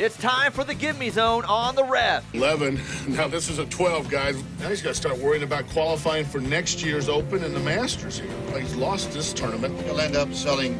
[0.00, 2.24] It's time for the Gimme Zone on the ref.
[2.34, 2.80] 11.
[3.08, 4.42] Now this is a 12, guys.
[4.58, 8.18] Now he's got to start worrying about qualifying for next year's Open and the Masters
[8.18, 8.30] here.
[8.58, 9.78] He's lost this tournament.
[9.82, 10.74] He'll end up selling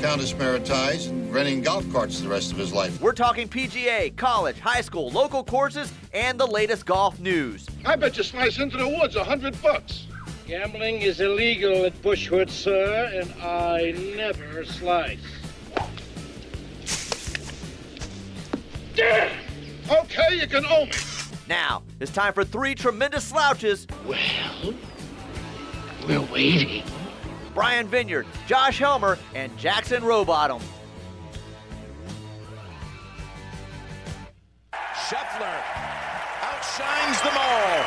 [0.00, 3.00] Countess Mara ties and renting golf carts the rest of his life.
[3.00, 7.66] We're talking PGA, college, high school, local courses, and the latest golf news.
[7.84, 10.06] I bet you slice into the woods a hundred bucks.
[10.46, 15.18] Gambling is illegal at Bushwood, sir, and I never slice.
[19.00, 19.32] Damn!
[19.90, 20.92] Okay, you can owe me.
[21.48, 23.86] Now, it's time for three tremendous slouches.
[24.06, 24.74] Well,
[26.06, 26.84] we're waiting.
[27.54, 30.60] Brian Vineyard, Josh Helmer, and Jackson Rowbottom.
[34.74, 35.62] Scheffler
[36.42, 37.84] outshines them all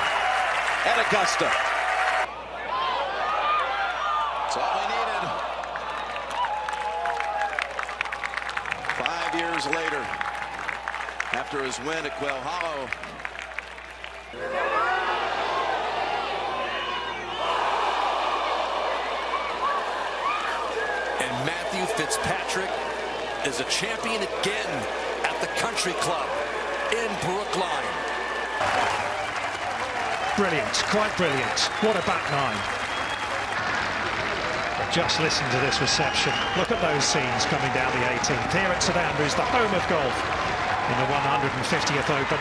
[0.84, 1.52] at Augusta.
[4.42, 5.30] That's all he needed.
[8.98, 10.23] Five years later,
[11.34, 12.86] after his win at Quail Hollow,
[21.18, 22.70] and Matthew Fitzpatrick
[23.50, 24.74] is a champion again
[25.26, 26.30] at the Country Club
[26.94, 27.94] in Brookline.
[30.38, 31.60] Brilliant, quite brilliant.
[31.82, 32.62] What a back nine.
[34.94, 36.34] Just listen to this reception.
[36.58, 38.54] Look at those scenes coming down the 18th.
[38.54, 40.33] Here at St Andrews, the home of golf
[40.94, 42.38] in the 150th Open.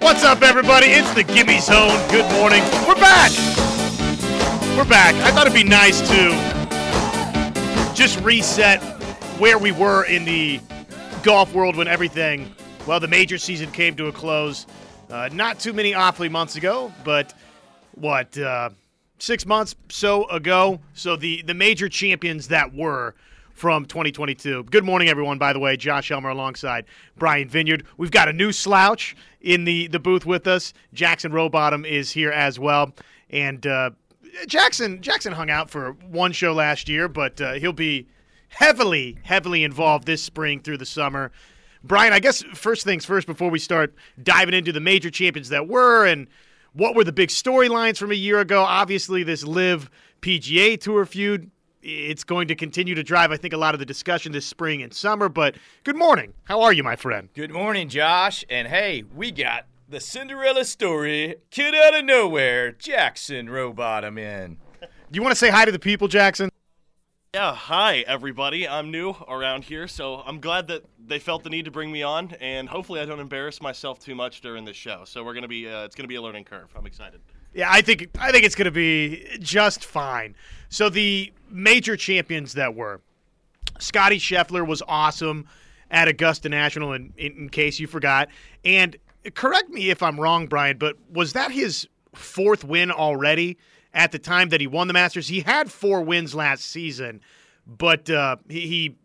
[0.00, 0.86] What's up, everybody?
[0.86, 2.08] It's the Gimme Zone.
[2.10, 2.62] Good morning.
[2.88, 3.30] We're back.
[4.78, 5.14] We're back.
[5.16, 6.30] I thought it'd be nice to
[7.94, 8.82] just reset
[9.38, 10.60] where we were in the
[11.22, 12.54] golf world when everything,
[12.86, 14.66] well, the major season came to a close.
[15.10, 17.34] Uh, not too many awfully months ago, but
[17.94, 18.70] what, uh,
[19.18, 20.80] six months so ago?
[20.94, 23.14] So the, the major champions that were
[23.60, 24.64] from 2022.
[24.64, 25.76] Good morning, everyone, by the way.
[25.76, 26.86] Josh Elmer alongside
[27.18, 27.84] Brian Vineyard.
[27.98, 30.72] We've got a new slouch in the, the booth with us.
[30.94, 32.94] Jackson Rowbottom is here as well.
[33.28, 33.90] And uh,
[34.46, 38.08] Jackson Jackson hung out for one show last year, but uh, he'll be
[38.48, 41.30] heavily, heavily involved this spring through the summer.
[41.84, 45.68] Brian, I guess first things first before we start diving into the major champions that
[45.68, 46.28] were and
[46.72, 48.62] what were the big storylines from a year ago.
[48.62, 49.90] Obviously, this LIV
[50.22, 51.50] PGA Tour feud
[51.82, 54.82] it's going to continue to drive, I think, a lot of the discussion this spring
[54.82, 55.28] and summer.
[55.28, 56.34] But good morning.
[56.44, 57.28] How are you, my friend?
[57.34, 58.44] Good morning, Josh.
[58.50, 64.58] And hey, we got the Cinderella story, kid out of nowhere, Jackson Rowbottom in.
[64.80, 66.50] Do you want to say hi to the people, Jackson?
[67.34, 68.68] Yeah, hi everybody.
[68.68, 72.02] I'm new around here, so I'm glad that they felt the need to bring me
[72.02, 75.02] on, and hopefully I don't embarrass myself too much during this show.
[75.04, 76.70] So we're gonna be, uh, it's gonna be a learning curve.
[76.76, 77.20] I'm excited.
[77.52, 80.36] Yeah, I think I think it's going to be just fine.
[80.68, 83.00] So the major champions that were
[83.78, 85.46] Scotty Scheffler was awesome
[85.90, 88.28] at Augusta National, in, in, case you forgot.
[88.64, 88.96] And
[89.34, 93.58] correct me if I'm wrong, Brian, but was that his fourth win already
[93.92, 95.28] at the time that he won the Masters?
[95.28, 97.20] He had four wins last season,
[97.66, 98.96] but uh, he, he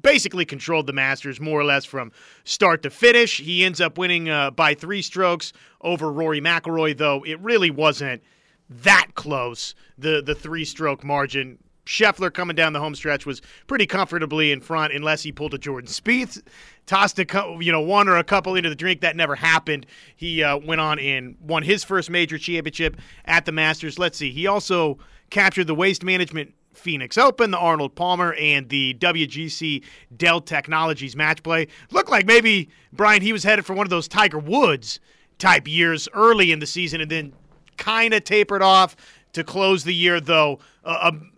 [0.00, 2.12] basically controlled the Masters more or less from
[2.44, 3.38] start to finish.
[3.38, 8.22] He ends up winning uh, by three strokes over Rory McIlroy, though it really wasn't
[8.68, 9.74] that close.
[9.98, 11.58] The the three stroke margin.
[11.86, 15.58] Scheffler coming down the home stretch was pretty comfortably in front, unless he pulled a
[15.58, 16.42] Jordan Spieth,
[16.84, 19.00] tossed a you know one or a couple into the drink.
[19.00, 19.86] That never happened.
[20.14, 23.98] He uh, went on and won his first major championship at the Masters.
[23.98, 24.32] Let's see.
[24.32, 24.98] He also
[25.30, 29.82] captured the Waste Management Phoenix Open, the Arnold Palmer, and the WGC
[30.16, 31.68] Dell Technologies match play.
[31.90, 35.00] Looked like maybe, Brian, he was headed for one of those Tiger Woods
[35.38, 37.32] type years early in the season and then
[37.76, 38.96] kind of tapered off
[39.32, 40.58] to close the year, though.
[40.84, 41.35] Uh, a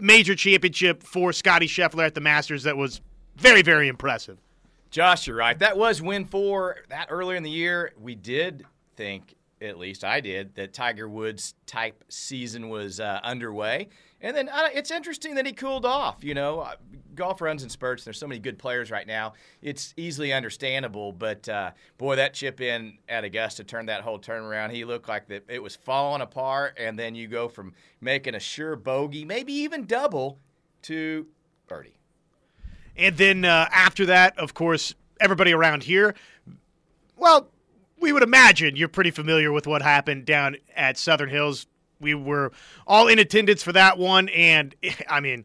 [0.00, 3.00] major championship for Scotty Scheffler at the Masters that was
[3.36, 4.38] very, very impressive.
[4.90, 5.58] Josh, you're right.
[5.58, 6.78] That was win four.
[6.88, 8.66] That earlier in the year, we did
[8.96, 13.88] think, at least I did, that Tiger Woods type season was uh, underway.
[14.20, 16.22] And then uh, it's interesting that he cooled off.
[16.22, 16.74] You know, uh,
[17.14, 18.04] golf runs in spurts.
[18.04, 19.32] There's so many good players right now.
[19.62, 21.12] It's easily understandable.
[21.12, 24.72] But uh, boy, that chip in at Augusta turned that whole turnaround.
[24.72, 26.76] He looked like that it was falling apart.
[26.78, 30.38] And then you go from making a sure bogey, maybe even double,
[30.82, 31.26] to
[31.66, 31.96] birdie.
[32.96, 36.14] And then uh, after that, of course, everybody around here,
[37.16, 37.50] well,
[38.00, 41.66] we would imagine you're pretty familiar with what happened down at Southern Hills.
[42.00, 42.52] We were
[42.86, 44.74] all in attendance for that one, and
[45.08, 45.44] I mean,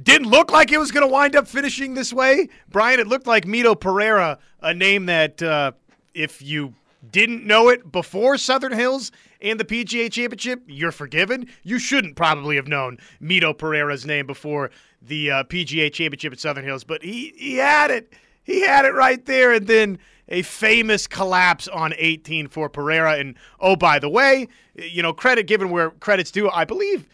[0.00, 2.48] didn't look like it was going to wind up finishing this way.
[2.68, 5.72] Brian, it looked like Mito Pereira, a name that uh,
[6.14, 6.74] if you
[7.10, 9.10] didn't know it before Southern Hills
[9.40, 11.48] and the PGA Championship, you're forgiven.
[11.62, 14.70] You shouldn't probably have known Mito Pereira's name before
[15.02, 18.12] the uh, PGA Championship at Southern Hills, but he he had it.
[18.42, 23.18] He had it right there, and then a famous collapse on 18 for Pereira.
[23.18, 26.50] And oh, by the way, you know, credit given where credit's due.
[26.50, 27.08] I believe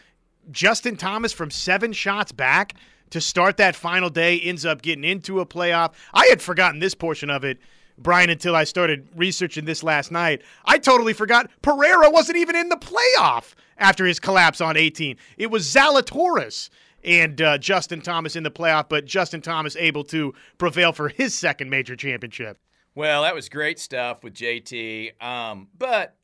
[0.50, 2.74] Justin Thomas from seven shots back
[3.10, 5.92] to start that final day ends up getting into a playoff.
[6.12, 7.58] I had forgotten this portion of it,
[7.96, 10.42] Brian, until I started researching this last night.
[10.64, 15.16] I totally forgot Pereira wasn't even in the playoff after his collapse on 18.
[15.36, 16.70] It was Zalatoris
[17.04, 21.34] and uh, Justin Thomas in the playoff, but Justin Thomas able to prevail for his
[21.34, 22.58] second major championship.
[22.94, 25.20] Well, that was great stuff with JT.
[25.22, 26.16] Um, but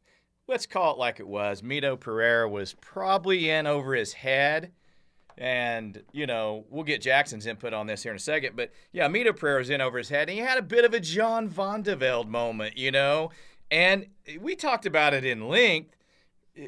[0.47, 1.63] let's call it like it was.
[1.63, 4.73] Mito Pereira was probably in over his head.
[5.37, 8.57] And, you know, we'll get Jackson's input on this here in a second.
[8.57, 10.29] But yeah, Mito Pereira was in over his head.
[10.29, 13.31] And he had a bit of a Jean Van de Velde moment, you know.
[13.71, 14.07] And
[14.41, 15.97] we talked about it in length.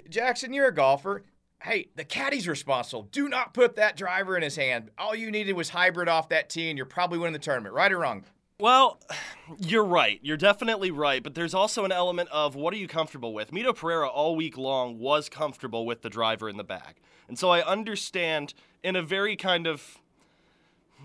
[0.09, 1.25] Jackson, you're a golfer.
[1.63, 3.03] Hey, the caddy's responsible.
[3.03, 4.91] Do not put that driver in his hand.
[4.99, 7.93] All you needed was hybrid off that tee, and you're probably winning the tournament, right
[7.93, 8.25] or wrong?
[8.63, 9.01] Well,
[9.59, 10.21] you're right.
[10.23, 11.21] You're definitely right.
[11.21, 13.51] But there's also an element of what are you comfortable with?
[13.51, 16.95] Mito Pereira all week long was comfortable with the driver in the bag.
[17.27, 18.55] And so I understand
[18.85, 19.99] in a very kind of,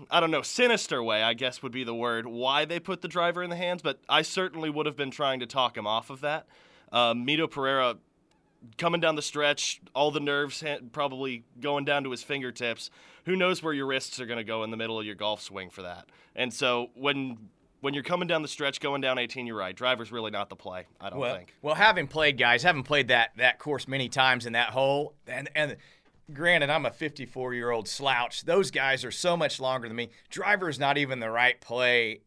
[0.08, 3.08] I don't know, sinister way, I guess would be the word, why they put the
[3.08, 3.82] driver in the hands.
[3.82, 6.46] But I certainly would have been trying to talk him off of that.
[6.92, 7.96] Um, Mito Pereira
[8.76, 10.62] coming down the stretch, all the nerves
[10.92, 12.90] probably going down to his fingertips.
[13.28, 15.42] Who knows where your wrists are going to go in the middle of your golf
[15.42, 16.06] swing for that?
[16.34, 19.76] And so when when you're coming down the stretch, going down 18, you're right.
[19.76, 20.86] Driver's really not the play.
[20.98, 21.54] I don't well, think.
[21.60, 25.50] Well, having played guys, having played that that course many times in that hole, and
[25.54, 25.76] and
[26.32, 28.46] granted, I'm a 54 year old slouch.
[28.46, 30.08] Those guys are so much longer than me.
[30.30, 32.22] Driver is not even the right play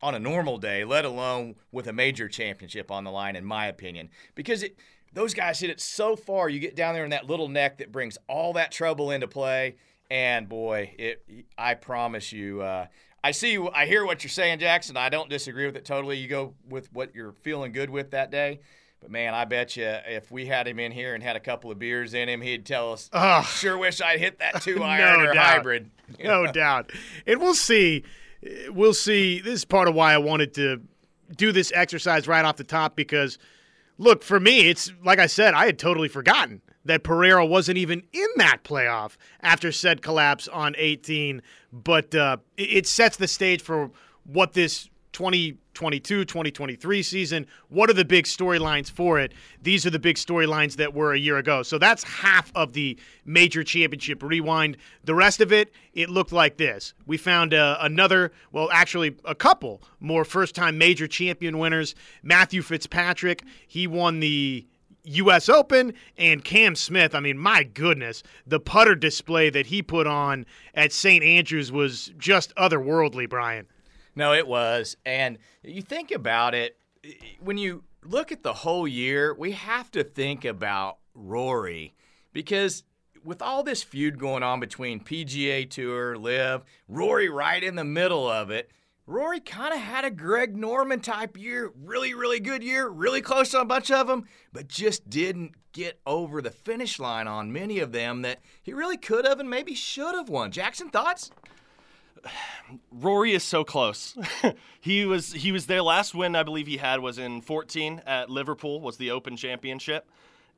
[0.00, 3.66] on a normal day, let alone with a major championship on the line, in my
[3.66, 4.78] opinion, because it
[5.14, 6.48] those guys hit it so far.
[6.48, 9.76] You get down there in that little neck that brings all that trouble into play.
[10.10, 11.24] And boy, it
[11.56, 12.86] I promise you, uh,
[13.22, 14.96] I see, I hear what you're saying, Jackson.
[14.96, 16.18] I don't disagree with it totally.
[16.18, 18.60] You go with what you're feeling good with that day.
[19.00, 21.70] But man, I bet you if we had him in here and had a couple
[21.70, 25.20] of beers in him, he'd tell us, oh, "Sure wish I'd hit that two iron
[25.20, 25.44] no or doubt.
[25.44, 25.90] hybrid."
[26.22, 26.92] no doubt.
[27.26, 28.04] And we'll see.
[28.68, 29.40] We'll see.
[29.40, 30.82] This is part of why I wanted to
[31.34, 33.38] do this exercise right off the top because–
[33.98, 38.02] look, for me, it's like I said, I had totally forgotten that Pereira wasn't even
[38.12, 41.42] in that playoff after said collapse on 18.
[41.72, 43.90] But uh, it sets the stage for
[44.24, 47.46] what this 2022 2023 season.
[47.68, 49.32] What are the big storylines for it?
[49.62, 51.62] These are the big storylines that were a year ago.
[51.62, 54.76] So that's half of the major championship rewind.
[55.04, 56.92] The rest of it, it looked like this.
[57.06, 61.94] We found uh, another, well, actually, a couple more first time major champion winners.
[62.22, 64.66] Matthew Fitzpatrick, he won the
[65.04, 65.48] U.S.
[65.48, 67.14] Open and Cam Smith.
[67.14, 71.22] I mean, my goodness, the putter display that he put on at St.
[71.22, 73.66] Andrews was just otherworldly, Brian.
[74.16, 74.96] No, it was.
[75.04, 76.76] And you think about it,
[77.40, 81.94] when you look at the whole year, we have to think about Rory
[82.32, 82.84] because
[83.24, 88.30] with all this feud going on between PGA Tour, LIV, Rory right in the middle
[88.30, 88.70] of it.
[89.06, 93.54] Rory kind of had a Greg Norman type year, really, really good year, really close
[93.54, 97.80] on a bunch of them, but just didn't get over the finish line on many
[97.80, 100.50] of them that he really could have and maybe should have won.
[100.50, 101.30] Jackson, thoughts?
[102.90, 104.16] Rory is so close.
[104.80, 108.30] he was he was there last win I believe he had was in 14 at
[108.30, 110.08] Liverpool was the Open Championship,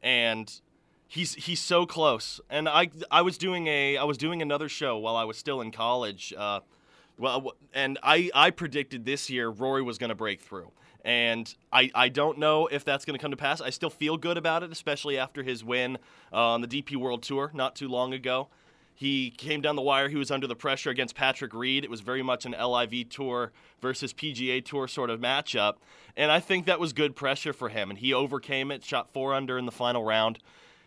[0.04, 0.60] and
[1.08, 2.40] he's he's so close.
[2.48, 5.60] And I I was doing a I was doing another show while I was still
[5.60, 6.32] in college.
[6.36, 6.60] Uh,
[7.18, 10.70] well, and I I predicted this year Rory was going to break through.
[11.04, 13.60] And I, I don't know if that's going to come to pass.
[13.60, 15.98] I still feel good about it, especially after his win
[16.32, 18.48] uh, on the DP World Tour not too long ago.
[18.92, 20.08] He came down the wire.
[20.08, 21.84] He was under the pressure against Patrick Reed.
[21.84, 25.74] It was very much an LIV Tour versus PGA Tour sort of matchup.
[26.16, 27.90] And I think that was good pressure for him.
[27.90, 30.40] And he overcame it, shot four under in the final round.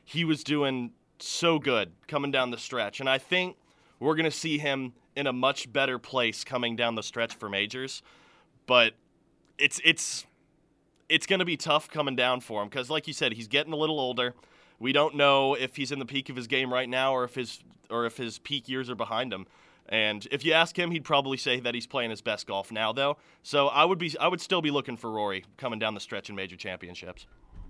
[0.03, 2.99] He was doing so good coming down the stretch.
[2.99, 3.55] And I think
[3.99, 7.49] we're going to see him in a much better place coming down the stretch for
[7.49, 8.01] majors.
[8.65, 8.93] But
[9.57, 10.25] it's, it's,
[11.09, 13.73] it's going to be tough coming down for him because, like you said, he's getting
[13.73, 14.35] a little older.
[14.79, 17.35] We don't know if he's in the peak of his game right now or if
[17.35, 19.47] his or if his peak years are behind him.
[19.89, 22.93] And if you ask him, he'd probably say that he's playing his best golf now,
[22.93, 23.17] though.
[23.41, 26.29] So I would be, I would still be looking for Rory coming down the stretch
[26.29, 27.25] in major championships.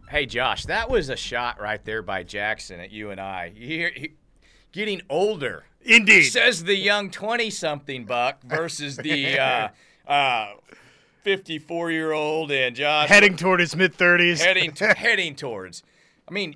[0.09, 3.53] Hey, Josh, that was a shot right there by Jackson at you and I.
[3.55, 4.11] He, he,
[4.71, 9.67] getting older, indeed, says the young twenty-something buck versus the uh,
[10.07, 10.53] uh,
[11.23, 14.39] 54 year old and Josh Heading toward his mid 30s.
[14.39, 15.83] heading heading towards.
[16.27, 16.55] I mean,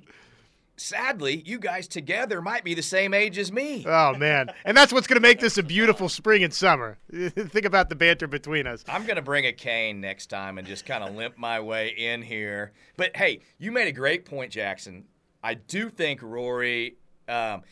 [0.76, 3.84] sadly, you guys together might be the same age as me.
[3.86, 6.98] Oh man, and that's what's going to make this a beautiful spring and summer.
[7.12, 8.84] Think about the banter between us.
[8.88, 12.22] I'm gonna bring a cane next time and just kind of limp my way in
[12.22, 12.72] here.
[12.96, 15.04] But hey, you made a great point, Jackson.
[15.42, 16.96] I do think Rory,
[17.28, 17.62] um,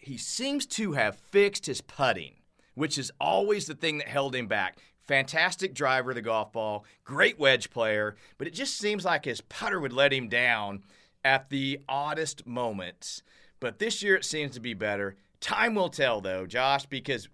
[0.00, 2.34] he seems to have fixed his putting,
[2.74, 4.78] which is always the thing that held him back.
[5.00, 9.40] Fantastic driver of the golf ball, great wedge player, but it just seems like his
[9.40, 10.82] putter would let him down
[11.24, 13.22] at the oddest moments.
[13.60, 15.16] But this year it seems to be better.
[15.40, 17.28] Time will tell, though, Josh, because,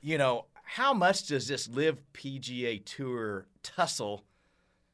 [0.00, 4.24] you know, how much does this LIV PGA Tour tussle,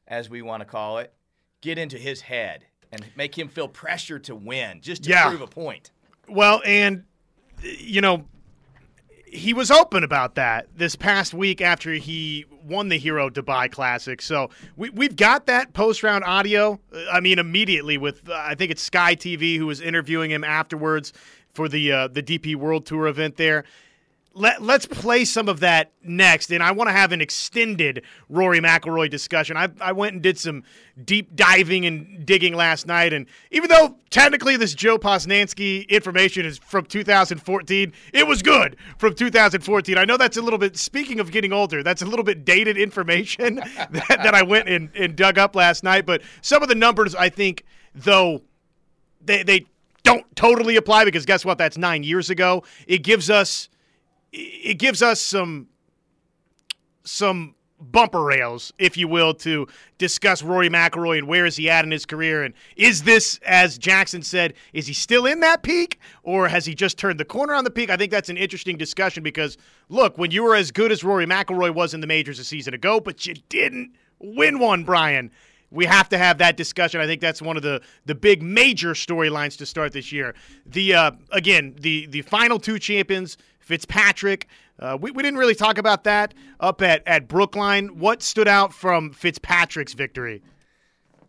[0.07, 1.13] as we want to call it,
[1.61, 5.29] get into his head and make him feel pressure to win just to Yeah.
[5.29, 5.89] prove a point?
[6.27, 7.03] Well, and
[7.61, 8.25] you know,
[9.25, 14.21] he was open about that this past week after he won the Hero Dubai Classic.
[14.21, 16.79] So we we've got that post round audio.
[16.93, 20.43] uh, I mean, immediately with uh, I think it's Sky TV who was interviewing him
[20.43, 21.13] afterwards
[21.53, 23.63] for the uh, the DP World Tour event there.
[24.35, 28.59] Let, let's play some of that next, and I want to have an extended Rory
[28.59, 29.55] McIlroy discussion.
[29.55, 30.63] I, I went and did some
[31.05, 36.57] deep diving and digging last night, and even though technically this Joe Posnanski information is
[36.57, 39.99] from 2014, it was good from 2014.
[39.99, 42.75] I know that's a little bit, speaking of getting older, that's a little bit dated
[42.75, 43.55] information
[43.91, 47.13] that, that I went and, and dug up last night, but some of the numbers
[47.13, 48.41] I think, though,
[49.23, 49.67] they, they
[50.03, 51.57] don't totally apply because guess what?
[51.57, 52.63] That's nine years ago.
[52.87, 53.69] It gives us
[54.33, 55.67] it gives us some
[57.03, 57.55] some
[57.91, 61.91] bumper rails, if you will, to discuss Rory McIlroy and where is he at in
[61.91, 66.47] his career, and is this, as Jackson said, is he still in that peak, or
[66.47, 67.89] has he just turned the corner on the peak?
[67.89, 69.57] I think that's an interesting discussion because
[69.89, 72.73] look, when you were as good as Rory McIlroy was in the majors a season
[72.73, 75.31] ago, but you didn't win one, Brian.
[75.69, 77.01] We have to have that discussion.
[77.01, 80.35] I think that's one of the the big major storylines to start this year.
[80.67, 84.47] The uh, again, the the final two champions, Fitzpatrick.
[84.79, 87.99] Uh, we, we didn't really talk about that up at at Brookline.
[87.99, 90.41] What stood out from Fitzpatrick's victory?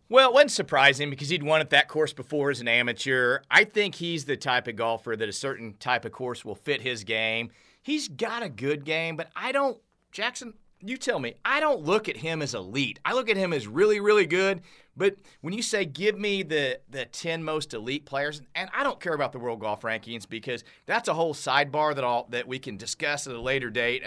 [0.09, 3.41] Well, it wasn't surprising because he'd won at that course before as an amateur.
[3.50, 6.83] I think he's the type of golfer that a certain type of course will fit
[6.83, 7.50] his game.
[7.83, 9.79] He's got a good game, but I don't,
[10.12, 12.99] Jackson, you tell me, I don't look at him as elite.
[13.05, 14.61] I look at him as really, really good.
[14.97, 19.00] But when you say give me the, the 10 most elite players, and I don't
[19.00, 22.59] care about the world golf rankings because that's a whole sidebar that all that we
[22.59, 24.05] can discuss at a later date.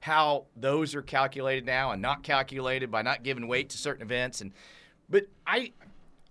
[0.00, 4.40] How those are calculated now and not calculated by not giving weight to certain events
[4.40, 4.52] and
[5.10, 5.72] but I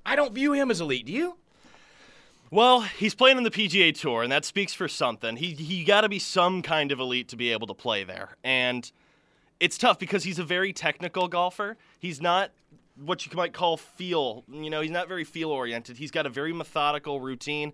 [0.06, 1.06] I don't view him as elite.
[1.06, 1.36] Do you?
[2.50, 5.36] Well, he's playing in the PGA Tour, and that speaks for something.
[5.36, 8.38] He he got to be some kind of elite to be able to play there,
[8.44, 8.92] and
[9.60, 11.78] it's tough because he's a very technical golfer.
[12.00, 12.52] He's not
[12.96, 14.44] what you might call feel.
[14.52, 15.98] You know, he's not very feel oriented.
[15.98, 17.74] He's got a very methodical routine.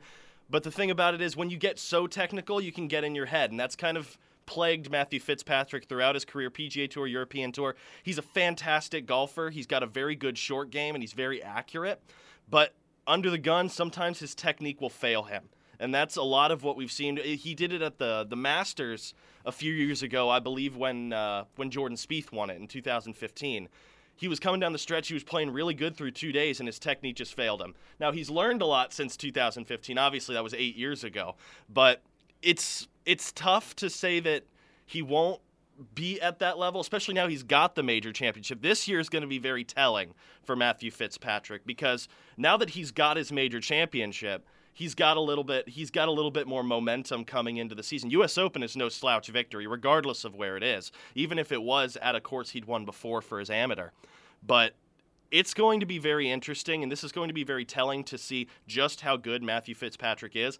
[0.49, 3.15] But the thing about it is, when you get so technical, you can get in
[3.15, 7.51] your head, and that's kind of plagued Matthew Fitzpatrick throughout his career, PGA Tour, European
[7.51, 7.75] Tour.
[8.03, 9.49] He's a fantastic golfer.
[9.49, 11.99] He's got a very good short game, and he's very accurate.
[12.47, 12.75] But
[13.07, 15.49] under the gun, sometimes his technique will fail him.
[15.79, 17.17] And that's a lot of what we've seen.
[17.17, 19.13] He did it at the the Masters
[19.46, 23.70] a few years ago, I believe, when uh, when Jordan Spieth won it in 2015.
[24.17, 25.10] He was coming down the stretch.
[25.10, 27.75] He was playing really good through two days, and his technique just failed him.
[28.00, 29.98] Now he's learned a lot since 2015.
[29.98, 31.36] Obviously, that was eight years ago,
[31.70, 32.01] but
[32.41, 34.44] it's it's tough to say that
[34.86, 35.41] he won't
[35.94, 38.62] be at that level, especially now he's got the major championship.
[38.62, 40.13] This year is going to be very telling
[40.44, 45.44] for Matthew Fitzpatrick because now that he's got his major championship, he's got a little
[45.44, 48.12] bit he's got a little bit more momentum coming into the season.
[48.12, 51.98] US Open is no slouch victory regardless of where it is, even if it was
[52.00, 53.89] at a course he'd won before for his amateur.
[54.46, 54.74] But
[55.32, 58.17] it's going to be very interesting and this is going to be very telling to
[58.20, 60.60] see just how good Matthew Fitzpatrick is.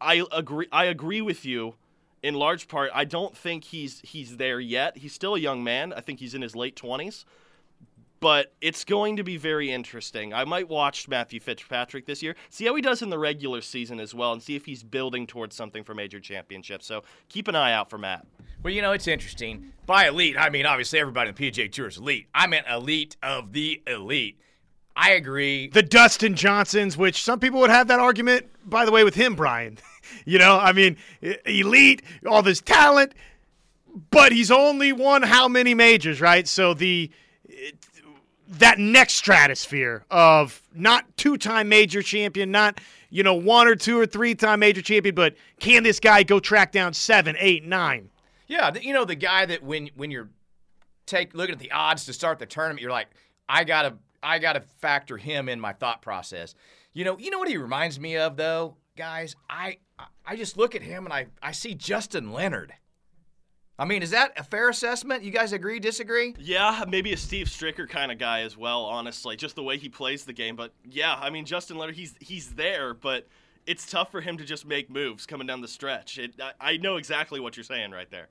[0.00, 1.74] I agree I agree with you
[2.22, 4.98] in large part, I don't think he's he's there yet.
[4.98, 5.92] He's still a young man.
[5.92, 7.24] I think he's in his late twenties.
[8.18, 10.32] But it's going to be very interesting.
[10.32, 14.00] I might watch Matthew Fitzpatrick this year, see how he does in the regular season
[14.00, 16.86] as well, and see if he's building towards something for major championships.
[16.86, 18.26] So keep an eye out for Matt.
[18.62, 19.72] Well, you know, it's interesting.
[19.84, 22.26] By elite, I mean obviously everybody in the PGA Tour is elite.
[22.34, 24.40] I meant elite of the elite.
[24.96, 25.68] I agree.
[25.68, 29.34] The Dustin Johnsons, which some people would have that argument, by the way, with him,
[29.34, 29.78] Brian.
[30.24, 33.12] you know, I mean, e- elite, all this talent,
[34.10, 36.48] but he's only won how many majors, right?
[36.48, 37.10] So the
[37.44, 37.76] it,
[38.48, 44.06] that next stratosphere of not two-time major champion, not you know one or two or
[44.06, 48.10] three-time major champion, but can this guy go track down seven, eight, nine?
[48.46, 50.28] Yeah, you know the guy that when when you're
[51.06, 53.08] take looking at the odds to start the tournament, you're like,
[53.48, 56.54] I gotta I gotta factor him in my thought process.
[56.92, 59.36] You know, you know what he reminds me of though, guys.
[59.48, 59.78] I
[60.24, 62.74] I just look at him and I I see Justin Leonard.
[63.78, 65.22] I mean, is that a fair assessment?
[65.22, 66.34] You guys agree, disagree?
[66.38, 69.88] Yeah, maybe a Steve Stricker kind of guy as well, honestly, just the way he
[69.90, 70.56] plays the game.
[70.56, 73.26] But yeah, I mean, Justin Leonard, he's he's there, but
[73.66, 76.18] it's tough for him to just make moves coming down the stretch.
[76.18, 78.28] It, I, I know exactly what you're saying right there.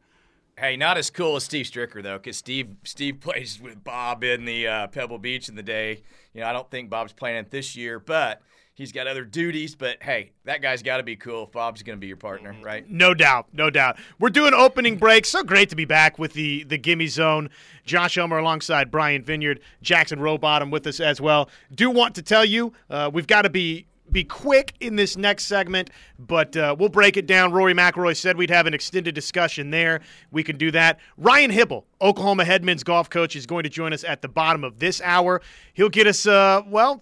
[0.58, 4.46] Hey, not as cool as Steve Stricker though, because Steve Steve plays with Bob in
[4.46, 6.02] the uh, Pebble Beach in the day.
[6.34, 8.42] You know, I don't think Bob's playing it this year, but
[8.76, 9.74] he's got other duties.
[9.76, 12.54] But hey, that guy's got to be cool if Bob's going to be your partner,
[12.54, 12.64] Mm-hmm.
[12.64, 12.90] right?
[12.90, 13.98] No doubt, no doubt.
[14.20, 15.26] We're doing opening break.
[15.26, 17.50] So great to be back with the the Gimme Zone.
[17.86, 21.50] Josh Elmer alongside Brian Vineyard, Jackson Rowbottom with us as well.
[21.74, 25.46] Do want to tell you, uh, we've got to be be quick in this next
[25.46, 25.90] segment,
[26.20, 27.52] but uh, we'll break it down.
[27.52, 30.00] Rory McIlroy said we'd have an extended discussion there.
[30.30, 31.00] We can do that.
[31.18, 34.78] Ryan Hybl, Oklahoma Headman's golf coach, is going to join us at the bottom of
[34.78, 35.42] this hour.
[35.74, 37.02] He'll get us, uh, well,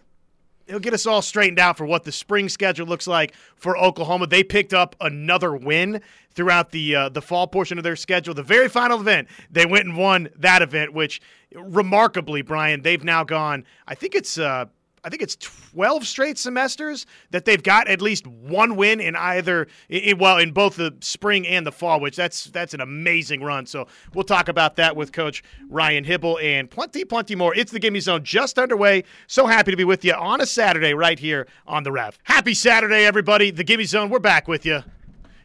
[0.67, 4.27] he'll get us all straightened out for what the spring schedule looks like for Oklahoma.
[4.27, 6.01] They picked up another win
[6.31, 8.33] throughout the uh, the fall portion of their schedule.
[8.33, 11.21] The very final event, they went and won that event, which
[11.53, 13.65] remarkably, Brian, they've now gone.
[13.87, 14.37] I think it's.
[14.37, 14.65] Uh,
[15.05, 19.67] I think it's 12 straight semesters that they've got at least one win in either,
[19.91, 23.65] i well, in both the spring and the fall, which that's that's an amazing run.
[23.65, 27.53] So we'll talk about that with Coach Ryan Hybl and plenty, plenty more.
[27.53, 29.03] It's the Gimme Zone just underway.
[29.27, 32.17] So happy to be with you on a Saturday right here on the Rev.
[32.23, 33.51] Happy Saturday, everybody.
[33.51, 34.83] The Gimme Zone, we're back with you.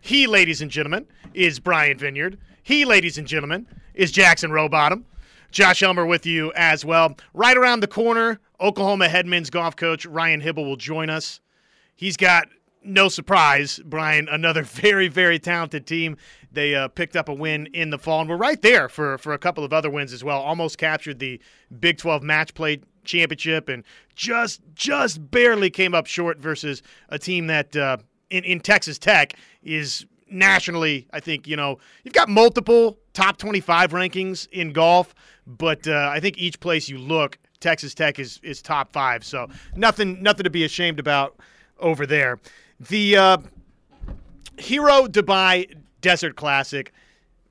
[0.00, 2.38] He, ladies and gentlemen, is Brian Vineyard.
[2.62, 5.04] He, ladies and gentlemen, is Jackson Rowbottom.
[5.50, 7.16] Josh Elmer with you as well.
[7.34, 11.40] Right around the corner, Oklahoma Headman's golf coach Ryan Hybl will join us.
[11.94, 12.48] He's got
[12.82, 16.16] no surprise, Brian, another very, very talented team.
[16.50, 19.32] They uh, picked up a win in the fall, and we're right there for, for
[19.32, 20.40] a couple of other wins as well.
[20.40, 21.40] Almost captured the
[21.78, 23.84] Big 12 match play championship and
[24.14, 27.96] just just barely came up short versus a team that uh,
[28.30, 33.92] in, in Texas Tech is nationally, I think, you know, you've got multiple top 25
[33.92, 35.14] rankings in golf,
[35.46, 39.24] but uh, I think each place you look, Texas Tech is is top five.
[39.24, 41.36] So nothing nothing to be ashamed about
[41.78, 42.38] over there.
[42.80, 43.38] The uh,
[44.56, 46.92] Hero Dubai Desert Classic.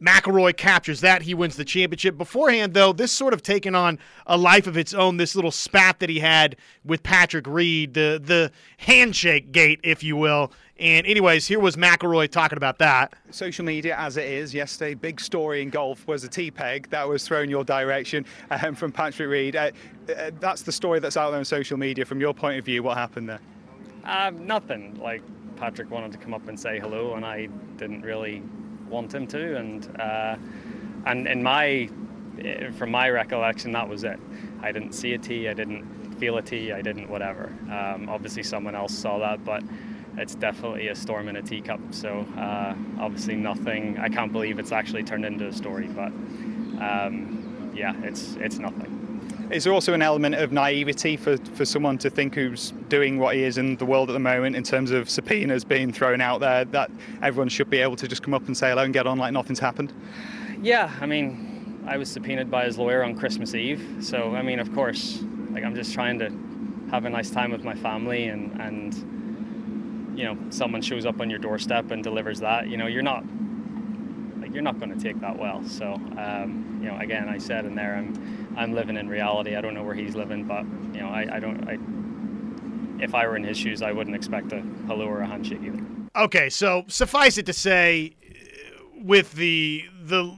[0.01, 1.23] McIlroy captures that.
[1.23, 2.17] He wins the championship.
[2.17, 5.17] Beforehand, though, this sort of taken on a life of its own.
[5.17, 6.55] This little spat that he had
[6.85, 10.51] with Patrick Reed, the the handshake gate, if you will.
[10.79, 13.13] And anyways, here was McIlroy talking about that.
[13.31, 17.07] Social media, as it is, yesterday, big story in golf was a tee peg that
[17.07, 19.55] was thrown your direction um, from Patrick Reed.
[19.55, 19.71] Uh,
[20.15, 22.05] uh, that's the story that's out there on social media.
[22.05, 23.39] From your point of view, what happened there?
[24.03, 24.99] Um, nothing.
[25.01, 25.23] Like
[25.55, 28.43] Patrick wanted to come up and say hello, and I didn't really
[28.89, 29.57] want him to.
[29.57, 30.37] And uh,
[31.05, 31.89] and in my,
[32.39, 34.19] eh, from my recollection, that was it.
[34.61, 35.47] I didn't see a tee.
[35.47, 36.71] I didn't feel a tee.
[36.71, 37.53] I didn't whatever.
[37.71, 39.63] Um, obviously, someone else saw that, but
[40.17, 41.79] it's definitely a storm in a teacup.
[41.91, 43.97] So uh, obviously, nothing.
[43.99, 46.11] I can't believe it's actually turned into a story, but
[46.81, 48.96] um, yeah, it's it's nothing.
[49.49, 53.35] Is there also an element of naivety for, for someone to think who's doing what
[53.35, 56.41] he is in the world at the moment in terms of subpoenas being thrown out
[56.41, 59.07] there that everyone should be able to just come up and say hello and get
[59.07, 59.93] on like nothing's happened?
[60.61, 64.59] Yeah, I mean, I was subpoenaed by his lawyer on Christmas Eve, so I mean,
[64.59, 66.29] of course, like I'm just trying to
[66.91, 69.17] have a nice time with my family, and and
[70.17, 73.23] you know, someone shows up on your doorstep and delivers that, you know, you're not
[74.39, 75.63] like you're not going to take that well.
[75.63, 79.55] So, um, you know, again, I said in there, I'm I'm living in reality.
[79.55, 81.67] I don't know where he's living, but you know, I, I don't.
[81.69, 81.77] I,
[83.03, 85.79] if I were in his shoes, I wouldn't expect a hello or a handshake either.
[86.15, 88.15] Okay, so suffice it to say,
[88.95, 90.35] with the the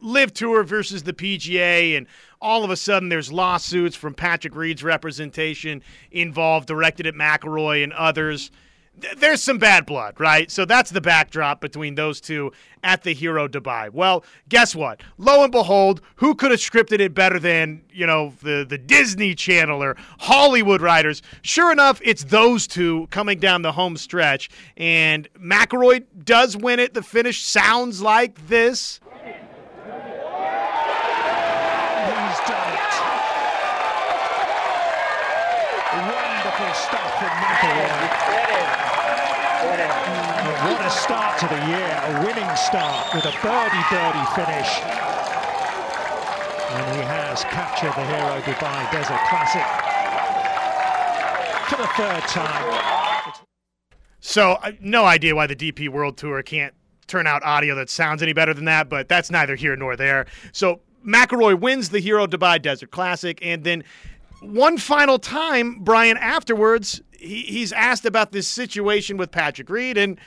[0.00, 2.08] LIV tour versus the PGA, and
[2.40, 7.92] all of a sudden there's lawsuits from Patrick Reed's representation involved, directed at McIlroy and
[7.92, 8.50] others.
[9.00, 10.50] Th- There's some bad blood, right?
[10.50, 13.90] So that's the backdrop between those two at the Hero Dubai.
[13.92, 15.00] Well, guess what?
[15.18, 19.34] Lo and behold, who could have scripted it better than, you know, the, the Disney
[19.34, 21.22] Channel or Hollywood writers?
[21.42, 24.48] Sure enough, it's those two coming down the home stretch.
[24.76, 26.94] And McIlroy does win it.
[26.94, 29.00] The finish sounds like this.
[29.24, 29.34] He's
[32.48, 32.77] done it.
[36.58, 38.08] Wonderful stuff from McIlroy.
[40.66, 44.80] What a start to the year, a winning start with a birdie birdie finish.
[46.70, 49.62] And he has captured the Hero Dubai Desert Classic
[51.68, 53.34] for the third time.
[54.18, 56.74] So, uh, no idea why the DP World Tour can't
[57.06, 60.26] turn out audio that sounds any better than that, but that's neither here nor there.
[60.50, 63.84] So, McIlroy wins the Hero Dubai Desert Classic, and then
[64.40, 70.18] one final time, Brian, afterwards, he, he's asked about this situation with Patrick Reed, and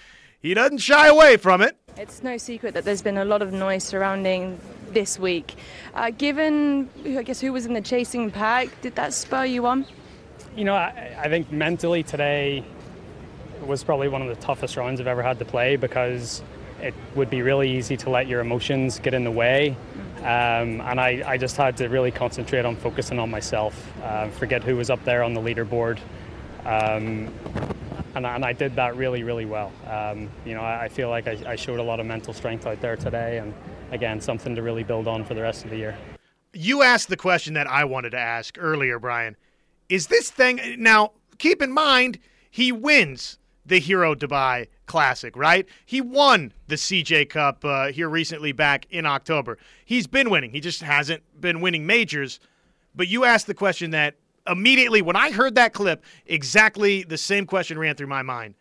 [0.42, 1.78] he doesn't shy away from it.
[1.98, 4.60] It's no secret that there's been a lot of noise surrounding
[4.92, 5.56] this week.
[5.94, 9.86] Uh, given, I guess, who was in the chasing pack, did that spur you on?
[10.56, 12.66] You know, I, I think mentally today
[13.66, 16.42] was probably one of the toughest rounds I've ever had to play because
[16.82, 19.78] it would be really easy to let your emotions get in the way.
[20.22, 24.64] Um, and I, I, just had to really concentrate on focusing on myself, uh, forget
[24.64, 25.98] who was up there on the leaderboard.
[26.64, 27.34] Um,
[28.14, 29.72] and, and, I did that really, really well.
[29.88, 32.68] Um, you know, I, I feel like I, I, showed a lot of mental strength
[32.68, 33.52] out there today, and
[33.90, 35.98] again, something to really build on for the rest of the year.
[36.54, 39.36] You asked the question that I wanted to ask earlier, Brian.
[39.90, 41.14] Is this thing now?
[41.40, 42.20] Keep in mind,
[42.52, 45.66] he wins the Hero Dubai Classic, right?
[45.86, 49.58] He won the CJ Cup uh, here recently back in October.
[49.86, 50.52] He's been winning.
[50.52, 52.40] He just hasn't been winning majors.
[52.96, 54.16] But you asked the question that
[54.48, 58.56] immediately when I heard that clip, exactly the same question ran through my mind.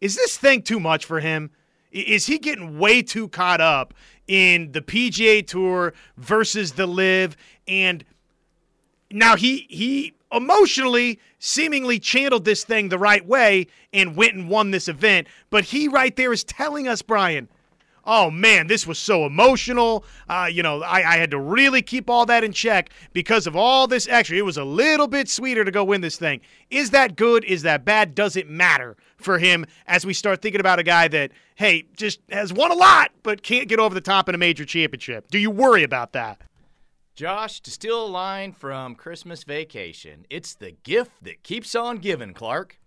[0.00, 1.50] Is this thing too much for him?
[1.90, 3.94] Is he getting way too caught up
[4.26, 7.36] in the PGA Tour versus the LIV?
[7.68, 8.04] And
[9.10, 14.70] now he he emotionally seemingly channeled this thing the right way and went and won
[14.70, 15.26] this event.
[15.50, 17.48] But he right there is telling us, Brian,
[18.04, 20.04] oh man, this was so emotional.
[20.28, 23.56] Uh, you know, I, I, had to really keep all that in check because of
[23.56, 24.36] all this extra.
[24.36, 26.40] It was a little bit sweeter to go win this thing.
[26.70, 27.44] Is that good?
[27.44, 28.14] Is that bad?
[28.14, 32.20] Does it matter for him as we start thinking about a guy that, hey, just
[32.30, 35.30] has won a lot but can't get over the top in a major championship?
[35.30, 36.40] Do you worry about that?
[37.14, 42.32] Josh, to steal a line from Christmas Vacation, it's the gift that keeps on giving,
[42.32, 42.78] Clark.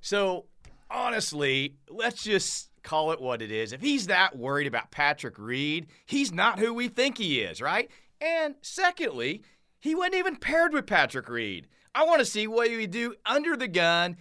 [0.00, 0.46] So,
[0.90, 3.74] honestly, let's just call it what it is.
[3.74, 7.90] If he's that worried about Patrick Reed, he's not who we think he is, right?
[8.22, 9.42] And secondly,
[9.80, 11.66] he wasn't even paired with Patrick Reed.
[11.94, 14.16] I want to see what he would do under the gun.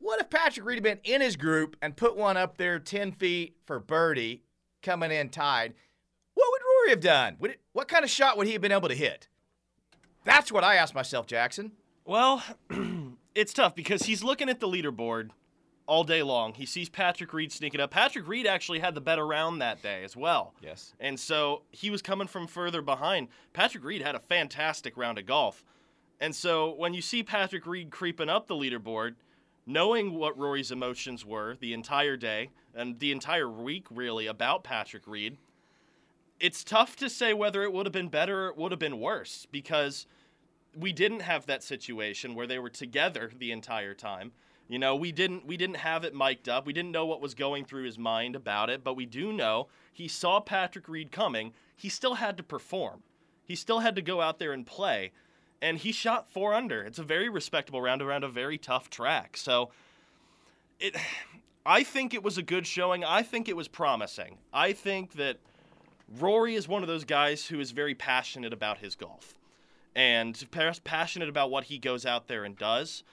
[0.00, 3.12] What if Patrick Reed had been in his group and put one up there 10
[3.12, 4.42] feet for birdie
[4.82, 5.72] coming in tied?
[6.88, 7.36] Have done?
[7.40, 9.28] It, what kind of shot would he have been able to hit?
[10.24, 11.72] That's what I asked myself, Jackson.
[12.04, 12.42] Well,
[13.34, 15.30] it's tough because he's looking at the leaderboard
[15.86, 16.54] all day long.
[16.54, 17.90] He sees Patrick Reed sneaking up.
[17.90, 20.54] Patrick Reed actually had the better round that day as well.
[20.60, 20.94] Yes.
[21.00, 23.28] And so he was coming from further behind.
[23.52, 25.64] Patrick Reed had a fantastic round of golf.
[26.20, 29.14] And so when you see Patrick Reed creeping up the leaderboard,
[29.66, 35.06] knowing what Rory's emotions were the entire day and the entire week really about Patrick
[35.06, 35.38] Reed–
[36.42, 38.98] it's tough to say whether it would have been better or it would have been
[38.98, 40.06] worse because
[40.76, 44.32] we didn't have that situation where they were together the entire time.
[44.68, 46.66] You know, we didn't we didn't have it mic'd up.
[46.66, 49.68] We didn't know what was going through his mind about it, but we do know
[49.92, 51.52] he saw Patrick Reed coming.
[51.76, 53.04] He still had to perform.
[53.44, 55.12] He still had to go out there and play.
[55.60, 56.82] And he shot 4 under.
[56.82, 59.36] It's a very respectable round around a very tough track.
[59.36, 59.70] So
[60.80, 60.96] it
[61.64, 63.04] I think it was a good showing.
[63.04, 64.38] I think it was promising.
[64.52, 65.38] I think that
[66.08, 69.34] Rory is one of those guys who is very passionate about his golf
[69.94, 70.46] and
[70.84, 73.04] passionate about what he goes out there and does.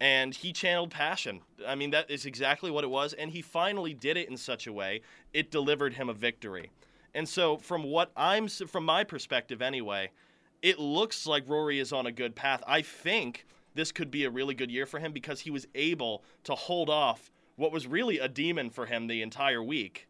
[0.00, 1.40] And he channeled passion.
[1.66, 3.12] I mean, that is exactly what it was.
[3.12, 5.02] And he finally did it in such a way,
[5.32, 6.70] it delivered him a victory.
[7.14, 10.10] And so, from what I'm, from my perspective anyway,
[10.62, 12.62] it looks like Rory is on a good path.
[12.66, 16.24] I think this could be a really good year for him because he was able
[16.44, 20.08] to hold off what was really a demon for him the entire week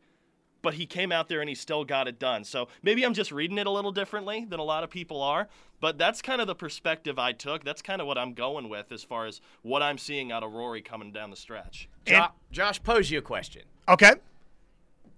[0.64, 2.42] but he came out there and he still got it done.
[2.42, 5.46] So maybe I'm just reading it a little differently than a lot of people are,
[5.80, 7.62] but that's kind of the perspective I took.
[7.62, 10.52] That's kind of what I'm going with as far as what I'm seeing out of
[10.52, 11.88] Rory coming down the stretch.
[12.06, 13.62] Jo- Josh, pose you a question.
[13.88, 14.14] Okay.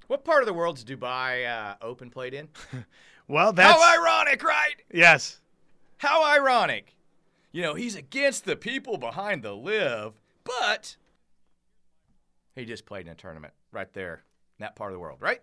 [0.09, 2.49] What part of the world's Dubai uh, Open played in?
[3.29, 4.75] well, that's how ironic, right?
[4.93, 5.41] Yes.
[5.99, 6.97] How ironic.
[7.53, 10.97] You know, he's against the people behind the LIV, but
[12.57, 14.25] he just played in a tournament right there
[14.59, 15.41] that part of the world, right?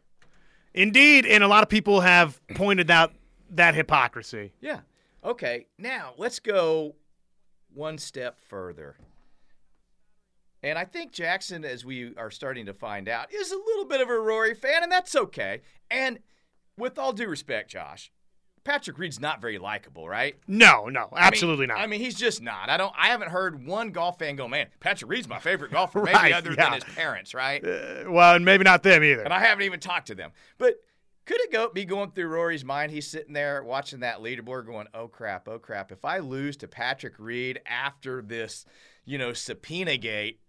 [0.73, 3.13] Indeed, and a lot of people have pointed out
[3.52, 4.54] that hypocrisy.
[4.60, 4.80] Yeah.
[5.23, 6.95] Okay, now let's go
[7.73, 8.97] one step further.
[10.62, 14.02] And I think Jackson, as we are starting to find out, is a little bit
[14.02, 15.62] of a Rory fan, and that's okay.
[15.91, 16.19] And
[16.78, 18.12] with all due respect, Josh,
[18.63, 20.36] Patrick Reed's not very likable, right?
[20.47, 21.84] No, no, absolutely I mean, not.
[21.84, 22.69] I mean, he's just not.
[22.69, 22.93] I don't.
[22.97, 26.34] I haven't heard one golf fan go, "Man, Patrick Reed's my favorite golfer," maybe Right,
[26.34, 26.69] other yeah.
[26.69, 27.63] than his parents, right?
[27.65, 29.23] Uh, well, and maybe not them either.
[29.23, 30.32] And I haven't even talked to them.
[30.58, 30.76] But
[31.26, 32.91] could it go be going through Rory's mind?
[32.91, 35.91] He's sitting there watching that leaderboard, going, "Oh crap, oh crap!
[35.91, 38.65] If I lose to Patrick Reed after this,
[39.06, 40.39] you know, subpoena gate."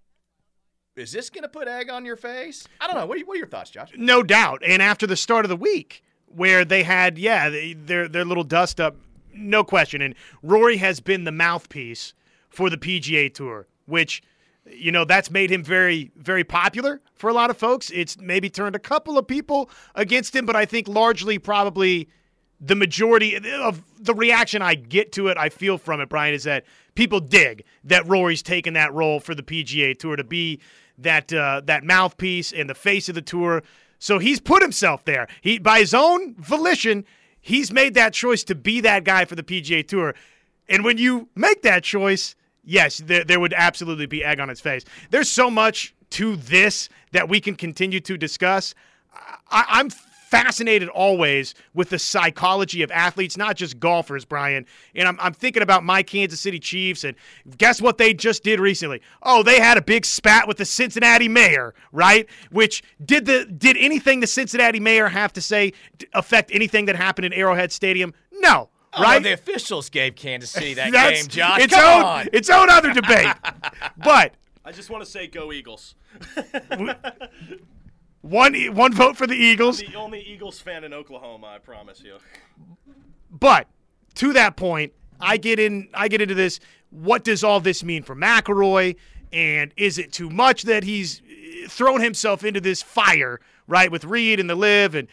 [0.97, 2.69] Is this going to put egg on your face?
[2.81, 3.07] I don't know.
[3.07, 3.91] What are, what are your thoughts, Josh?
[3.97, 4.63] No doubt.
[4.65, 8.45] And after the start of the week, where they had yeah they, their their little
[8.45, 8.97] dust up,
[9.33, 10.03] no question.
[10.03, 12.15] And Rory has been the mouthpiece
[12.49, 14.23] for the PGA Tour, which
[14.67, 17.91] you know that's made him very very popular for a lot of folks.
[17.91, 22.09] It's maybe turned a couple of people against him, but I think largely probably
[22.61, 26.45] the majority of the reaction I get to it, I feel from it, Brian, is
[26.45, 30.61] that people dig that Rory's taken that role for the PGA Tour to be
[30.99, 33.63] that uh, that mouthpiece and the face of the tour.
[34.05, 35.27] So he's put himself there.
[35.41, 37.07] He by his own volition,
[37.41, 40.15] he's made that choice to be that guy for the PGA Tour.
[40.69, 44.61] And when you make that choice, yes, there, there would absolutely be egg on its
[44.61, 44.85] face.
[45.09, 48.75] There's so much to this that we can continue to discuss.
[49.51, 49.89] I, I'm
[50.35, 54.67] fascinated always with the psychology of athletes, not just golfers, Brian.
[54.95, 57.17] And I'm, I'm thinking about my Kansas City Chiefs, and
[57.57, 59.01] guess what they just did recently?
[59.23, 62.29] Oh, they had a big spat with the Cincinnati mayor, right?
[62.51, 65.73] Which did the did anything the Cincinnati mayor have to say
[66.13, 68.13] affect anything that happened in Arrowhead Stadium?
[68.33, 68.71] No.
[68.97, 69.23] Oh, Right?
[69.23, 71.61] the officials gave Kansas City that That's game, Josh.
[71.63, 72.29] Its Come own, on.
[72.33, 73.27] its own other debate.
[73.97, 75.95] but I just want to say, go Eagles.
[78.25, 79.79] one one vote for the Eagles.
[79.79, 82.17] the only Eagles fan in Oklahoma, I promise you.
[83.31, 83.69] But
[84.15, 85.89] to that point, I get in.
[85.93, 86.59] I get into this.
[86.91, 88.97] What does all this mean for McIlroy?
[89.33, 94.05] And is it too much that he's eh, thrown himself into this fire, right, with
[94.05, 95.09] Reed and the LIV and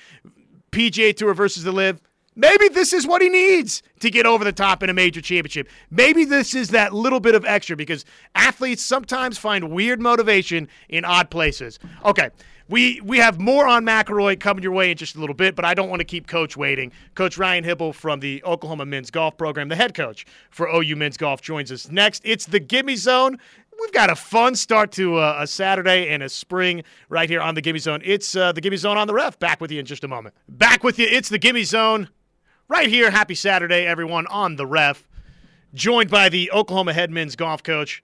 [0.71, 1.99] PGA Tour versus the LIV?
[2.35, 5.67] Maybe this is what he needs to get over the top in a major championship.
[5.89, 11.03] Maybe this is that little bit of extra because athletes sometimes find weird motivation in
[11.03, 11.77] odd places.
[12.05, 12.29] Okay,
[12.69, 15.65] we we have more on McIlroy coming your way in just a little bit, but
[15.65, 16.93] I don't want to keep Coach waiting.
[17.15, 21.17] Coach Ryan Hybl from the Oklahoma men's golf program, the head coach for OU men's
[21.17, 22.21] golf, joins us next.
[22.23, 23.39] It's the Gimme Zone.
[23.79, 27.55] We've got a fun start to a, a Saturday and a spring right here on
[27.55, 28.01] the Gimme Zone.
[28.05, 29.37] It's uh, the Gimme Zone on the ref.
[29.37, 30.33] Back with you in just a moment.
[30.47, 31.07] Back with you.
[31.09, 32.07] It's the Gimme Zone
[32.71, 33.11] right here.
[33.11, 35.05] Happy Saturday, everyone, on the ref.
[35.73, 38.01] Joined by the Oklahoma head men's golf coach,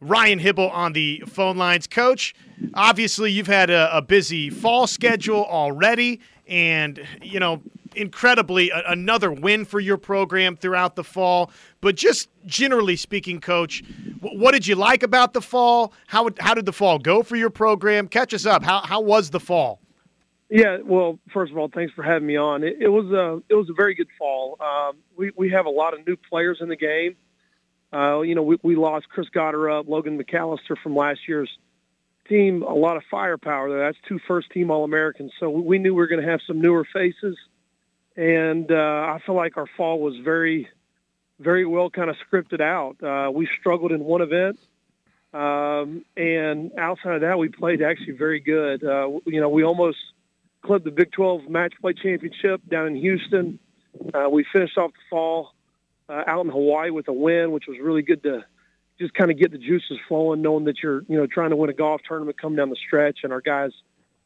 [0.00, 1.86] Ryan Hybl, on the phone lines.
[1.86, 2.34] Coach,
[2.74, 7.62] obviously, you've had a, a busy fall schedule already, and, you know,
[7.94, 11.52] incredibly a, another win for your program throughout the fall.
[11.80, 13.84] But just generally speaking, Coach,
[14.20, 15.92] wh- what did you like about the fall?
[16.08, 18.08] How, how did the fall go for your program?
[18.08, 18.64] Catch us up.
[18.64, 19.78] How, how was the fall?
[20.50, 22.64] Yeah, well, first of all, thanks for having me on.
[22.64, 24.56] It, it was a it was a very good fall.
[24.60, 27.16] Um, we we have a lot of new players in the game.
[27.92, 31.50] Uh, you know, we, we lost Chris Gotterup, Logan McAllister from last year's
[32.28, 32.62] team.
[32.62, 33.86] A lot of firepower there.
[33.86, 35.32] That's two first team All Americans.
[35.38, 37.36] So we, we knew we were going to have some newer faces,
[38.16, 40.68] and uh, I feel like our fall was very,
[41.38, 43.02] very well kind of scripted out.
[43.02, 44.58] Uh, we struggled in one event.
[45.34, 48.82] Um, and outside of that, we played actually very good.
[48.82, 49.98] Uh, you know, we almost
[50.68, 53.58] clipped the Big 12 match play championship down in Houston.
[54.12, 55.54] Uh, we finished off the fall
[56.10, 58.44] uh, out in Hawaii with a win, which was really good to
[59.00, 61.70] just kind of get the juices flowing, knowing that you're, you know, trying to win
[61.70, 63.70] a golf tournament come down the stretch, and our guys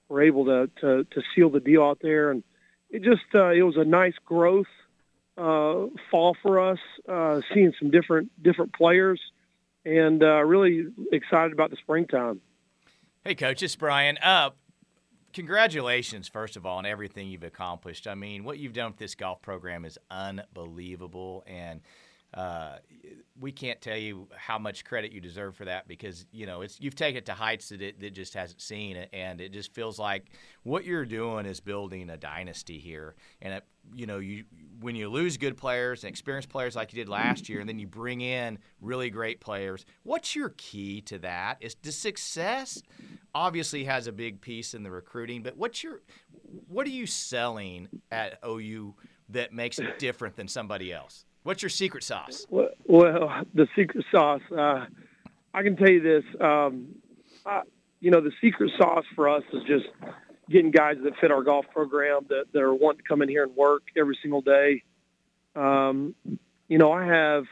[0.08, 2.32] were able to to, to seal the deal out there.
[2.32, 2.42] And
[2.90, 4.66] it just uh, it was a nice growth
[5.38, 9.20] uh, fall for us, uh, seeing some different different players,
[9.84, 12.40] and uh, really excited about the springtime.
[13.24, 14.18] Hey, Coach, it's Brian.
[14.18, 14.50] Uh,
[15.32, 18.06] congratulations, first of all, on everything you've accomplished.
[18.06, 21.80] I mean, what you've done with this golf program is unbelievable, and
[22.34, 22.76] uh,
[23.38, 26.80] we can't tell you how much credit you deserve for that because you know it's
[26.80, 29.98] you've taken it to heights that it, that just hasn't seen, and it just feels
[29.98, 30.30] like
[30.62, 33.16] what you're doing is building a dynasty here.
[33.42, 33.64] And it,
[33.94, 34.44] you know, you
[34.80, 37.78] when you lose good players and experienced players like you did last year, and then
[37.78, 41.58] you bring in really great players, what's your key to that?
[41.60, 42.82] Is the success
[43.34, 46.00] obviously has a big piece in the recruiting, but what's your
[46.68, 48.94] what are you selling at OU
[49.28, 51.26] that makes it different than somebody else?
[51.42, 52.46] What's your secret sauce?
[52.50, 54.42] Well, well the secret sauce.
[54.50, 54.86] Uh,
[55.54, 56.24] I can tell you this.
[56.40, 56.94] Um,
[57.44, 57.62] I,
[58.00, 59.86] you know, the secret sauce for us is just
[60.50, 63.44] getting guys that fit our golf program that, that are wanting to come in here
[63.44, 64.82] and work every single day.
[65.56, 66.14] Um,
[66.68, 67.44] you know, I have.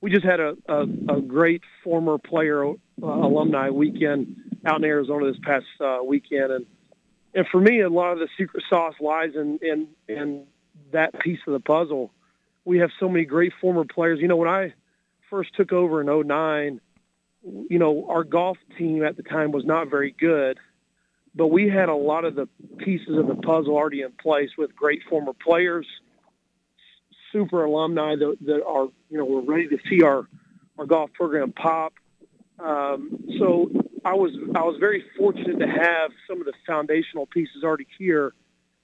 [0.00, 0.82] We just had a, a,
[1.16, 6.66] a great former player uh, alumni weekend out in Arizona this past uh, weekend, and
[7.34, 10.46] and for me, a lot of the secret sauce lies in in in
[10.92, 12.12] that piece of the puzzle
[12.66, 14.18] we have so many great former players.
[14.20, 14.74] You know, when I
[15.30, 16.80] first took over in 09,
[17.70, 20.58] you know, our golf team at the time was not very good,
[21.34, 22.48] but we had a lot of the
[22.78, 25.86] pieces of the puzzle already in place with great former players,
[27.32, 30.26] super alumni that, that are, you know, we're ready to see our,
[30.76, 31.94] our golf program pop.
[32.58, 33.70] Um, so
[34.04, 38.32] I was, I was very fortunate to have some of the foundational pieces already here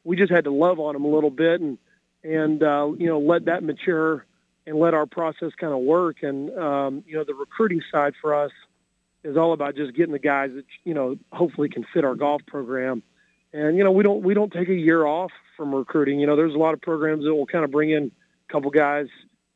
[0.04, 1.78] we just had to love on them a little bit and
[2.24, 4.26] and uh, you know let that mature
[4.66, 6.22] and let our process kind of work.
[6.22, 8.52] And um, you know, the recruiting side for us
[9.24, 12.42] is all about just getting the guys that you know hopefully can fit our golf
[12.46, 13.02] program.
[13.52, 16.20] And you know, we don't we don't take a year off from recruiting.
[16.20, 18.10] You know, there's a lot of programs that will kind of bring in
[18.48, 19.06] a couple guys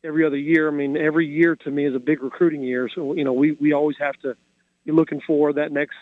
[0.05, 0.69] every other year.
[0.69, 2.89] I mean, every year to me is a big recruiting year.
[2.95, 4.37] So you know, we we always have to
[4.85, 5.97] be looking for that next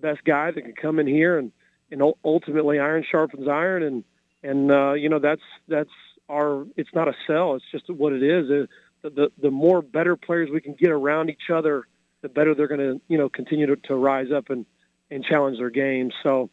[0.00, 1.52] best guy that can come in here and
[1.90, 4.04] and ultimately iron sharpens iron and
[4.42, 5.90] and uh, you know that's that's
[6.28, 8.50] our it's not a sell it's just what it is.
[8.50, 8.66] Uh,
[9.02, 11.86] the, the the more better players we can get around each other
[12.22, 14.66] the better they're going to you know continue to, to rise up and
[15.10, 16.10] and challenge their game.
[16.22, 16.48] So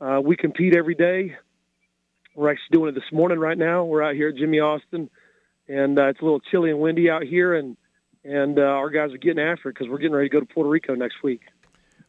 [0.00, 1.36] uh, we compete every day.
[2.36, 3.84] We're actually doing it this morning right now.
[3.84, 5.08] We're out here at Jimmy Austin
[5.68, 7.76] and uh, it's a little chilly and windy out here and
[8.24, 10.46] and uh, our guys are getting after it because we're getting ready to go to
[10.46, 11.42] Puerto Rico next week.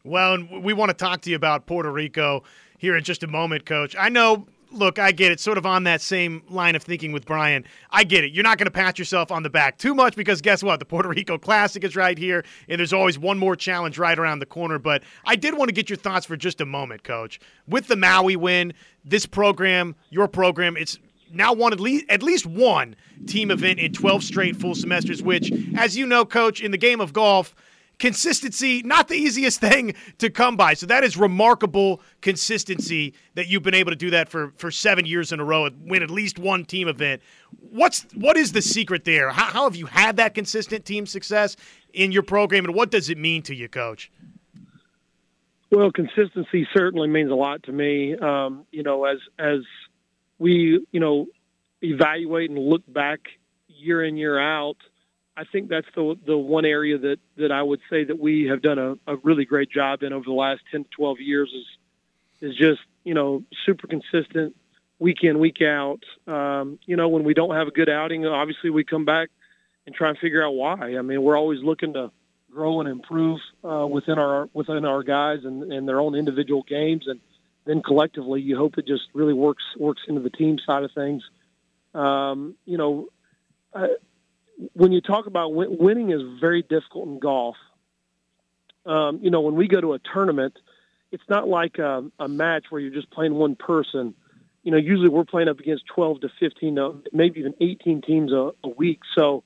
[0.02, 2.42] Well, and we want to talk to you about Puerto Rico
[2.78, 3.94] here in just a moment, Coach.
[3.98, 5.40] I know look, I get it.
[5.40, 7.64] Sort of on that same line of thinking with Brian.
[7.90, 8.32] I get it.
[8.32, 10.78] You're not going to pat yourself on the back too much because guess what?
[10.78, 14.38] The Puerto Rico Classic is right here, and there's always one more challenge right around
[14.38, 14.78] the corner.
[14.78, 17.40] But I did want to get your thoughts for just a moment, Coach.
[17.66, 18.72] With the Maui win,
[19.04, 20.98] this program, your program, it's
[21.32, 22.94] now won at least at least one
[23.26, 25.22] team event in 12 straight full semesters.
[25.22, 27.54] Which, as you know, Coach, in the game of golf
[27.98, 30.74] consistency not the easiest thing to come by.
[30.74, 35.06] So that is remarkable consistency that you've been able to do that for for seven
[35.06, 37.22] years in a row, win at least one team event.
[37.70, 39.30] What's what is the secret there?
[39.30, 41.56] How, how have you had that consistent team success
[41.92, 44.10] in your program, and what does it mean to you, Coach?
[45.70, 48.16] Well, consistency certainly means a lot to me.
[48.16, 49.60] Um, you know, as as
[50.38, 51.26] we you know
[51.82, 53.20] evaluate and look back
[53.68, 54.76] year in year out
[55.36, 58.62] I think that's the the one area that that I would say that we have
[58.62, 62.50] done a, a really great job in over the last 10 to 12 years is
[62.50, 64.56] is just you know super consistent
[64.98, 66.00] week in week out.
[66.26, 69.28] Um, you know when we don't have a good outing, obviously we come back
[69.84, 70.96] and try and figure out why.
[70.96, 72.10] I mean we're always looking to
[72.50, 77.06] grow and improve uh, within our within our guys and, and their own individual games,
[77.08, 77.20] and
[77.66, 81.22] then collectively you hope it just really works works into the team side of things.
[81.92, 83.08] Um, you know.
[83.74, 83.88] I,
[84.72, 87.56] when you talk about win- winning is very difficult in golf.
[88.84, 90.58] Um, you know, when we go to a tournament,
[91.12, 94.14] it's not like a, a match where you're just playing one person.
[94.62, 98.32] You know, usually we're playing up against 12 to 15, uh, maybe even 18 teams
[98.32, 99.00] a, a week.
[99.14, 99.44] So,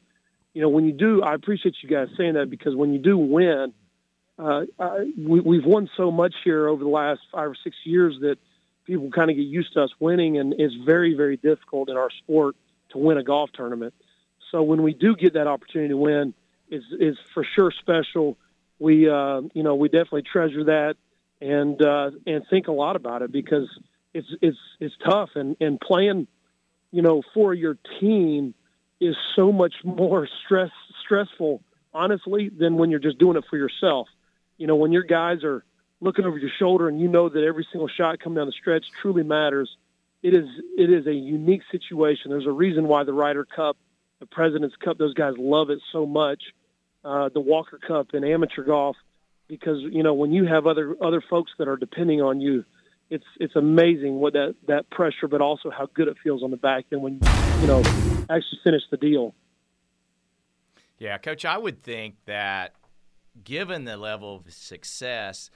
[0.54, 3.16] you know, when you do, I appreciate you guys saying that because when you do
[3.16, 3.72] win,
[4.38, 8.16] uh, I, we, we've won so much here over the last five or six years
[8.20, 8.38] that
[8.86, 12.10] people kind of get used to us winning, and it's very, very difficult in our
[12.10, 12.56] sport
[12.90, 13.94] to win a golf tournament.
[14.50, 16.34] So when we do get that opportunity to win,
[16.70, 18.36] is is for sure special.
[18.78, 20.96] We uh, you know we definitely treasure that
[21.40, 23.68] and uh, and think a lot about it because
[24.14, 26.26] it's it's it's tough and and playing
[26.90, 28.54] you know for your team
[29.00, 30.70] is so much more stress
[31.04, 34.08] stressful honestly than when you're just doing it for yourself.
[34.58, 35.64] You know when your guys are
[36.00, 38.84] looking over your shoulder and you know that every single shot coming down the stretch
[39.02, 39.70] truly matters.
[40.22, 42.30] It is it is a unique situation.
[42.30, 43.76] There's a reason why the Ryder Cup
[44.20, 44.98] the President's Cup.
[44.98, 46.42] Those guys love it so much.
[47.04, 48.96] Uh, the Walker Cup in amateur golf,
[49.48, 52.64] because you know when you have other other folks that are depending on you,
[53.09, 56.59] it's it's amazing what that that pressure, but also how good it feels on the
[56.59, 57.14] back end when
[57.61, 57.80] you know
[58.28, 59.35] actually finish the deal.
[60.98, 62.74] Yeah, coach, I would think that
[63.42, 65.50] given the level of success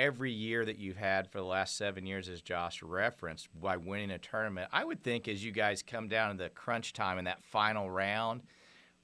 [0.00, 4.10] every year that you've had for the last seven years, as Josh referenced, by winning
[4.10, 7.26] a tournament, I would think as you guys come down to the crunch time in
[7.26, 8.40] that final round,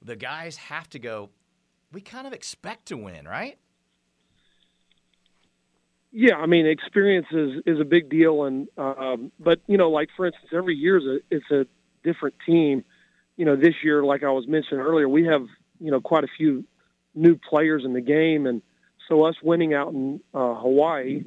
[0.01, 1.29] the guys have to go.
[1.93, 3.59] We kind of expect to win, right?
[6.13, 10.09] Yeah, I mean, experience is, is a big deal, and um, but you know, like
[10.17, 11.67] for instance, every year a, it's a
[12.05, 12.85] different team.
[13.37, 15.43] You know, this year, like I was mentioning earlier, we have
[15.79, 16.65] you know quite a few
[17.15, 18.63] new players in the game, and
[19.09, 21.25] so us winning out in uh, Hawaii,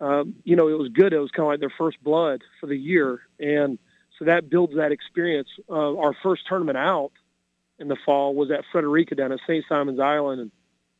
[0.00, 1.12] um, you know, it was good.
[1.12, 3.78] It was kind of like their first blood for the year, and
[4.18, 5.48] so that builds that experience.
[5.68, 7.12] Uh, our first tournament out
[7.78, 9.64] in the fall was at Frederica down at St.
[9.68, 10.50] Simon's Island, and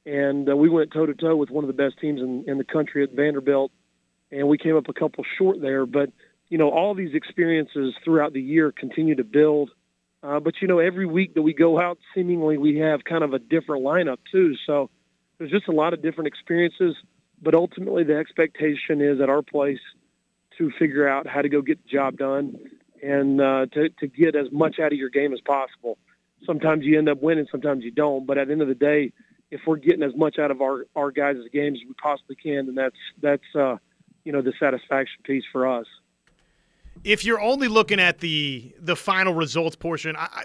[0.07, 2.59] and uh, we went toe to toe with one of the best teams in, in
[2.59, 3.71] the country at Vanderbilt,
[4.31, 5.87] and we came up a couple short there.
[5.87, 6.11] But
[6.49, 9.71] you know, all these experiences throughout the year continue to build.
[10.23, 13.33] Uh, but you know, every week that we go out, seemingly we have kind of
[13.33, 14.55] a different lineup too.
[14.67, 14.91] So
[15.41, 16.95] there's just a lot of different experiences,
[17.41, 19.81] but ultimately the expectation is at our place
[20.59, 22.57] to figure out how to go get the job done
[23.03, 25.97] and uh, to, to get as much out of your game as possible.
[26.45, 28.27] Sometimes you end up winning, sometimes you don't.
[28.27, 29.15] But at the end of the day,
[29.51, 32.67] if we're getting as much out of our, our guys' games as we possibly can,
[32.67, 33.77] then that's that's uh,
[34.25, 35.87] you know the satisfaction piece for us.
[37.03, 40.45] if you're only looking at the the final results portion, I,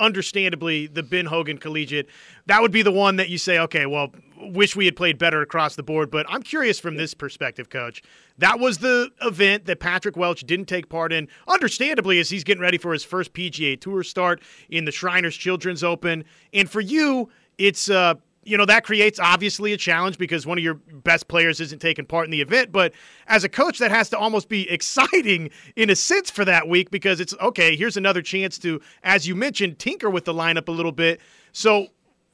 [0.00, 2.08] understandably the Ben Hogan Collegiate,
[2.46, 5.42] that would be the one that you say, okay, well, wish we had played better
[5.42, 6.10] across the board.
[6.10, 8.02] But I'm curious from this perspective, Coach.
[8.38, 12.62] That was the event that Patrick Welch didn't take part in, understandably, as he's getting
[12.62, 16.24] ready for his first PGA Tour start in the Shriners Children's Open.
[16.52, 17.28] And for you,
[17.58, 21.60] it's uh, you know that creates obviously a challenge because one of your best players
[21.60, 22.72] isn't taking part in the event.
[22.72, 22.92] But
[23.26, 26.90] as a coach that has to almost be exciting in a sense for that week
[26.90, 30.72] because it's okay here's another chance to as you mentioned tinker with the lineup a
[30.72, 31.20] little bit.
[31.52, 31.88] So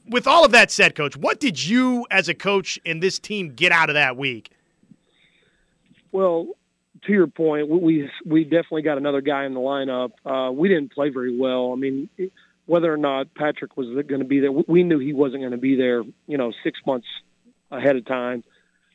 [0.09, 3.53] with all of that said coach what did you as a coach and this team
[3.53, 4.51] get out of that week?
[6.11, 6.47] Well
[7.05, 10.11] to your point we we definitely got another guy in the lineup.
[10.25, 11.73] Uh, we didn't play very well.
[11.73, 12.31] I mean it,
[12.67, 15.57] whether or not Patrick was going to be there, we knew he wasn't going to
[15.57, 17.07] be there, you know, six months
[17.71, 18.43] ahead of time.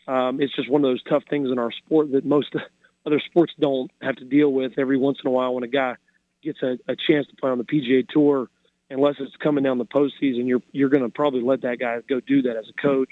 [0.06, 2.54] Um, it's just one of those tough things in our sport that most
[3.06, 5.96] other sports don't have to deal with every once in a while when a guy
[6.42, 8.48] gets a, a chance to play on the PGA Tour.
[8.90, 12.20] Unless it's coming down the postseason, you're you're going to probably let that guy go
[12.20, 13.08] do that as a coach.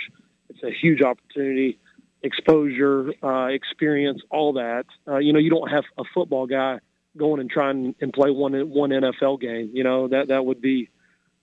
[0.51, 1.79] It's a huge opportunity,
[2.23, 4.85] exposure, uh, experience, all that.
[5.09, 6.81] Uh, you know, you don't have a football guy
[7.17, 9.71] going and trying and play one one NFL game.
[9.73, 10.91] You know that that would be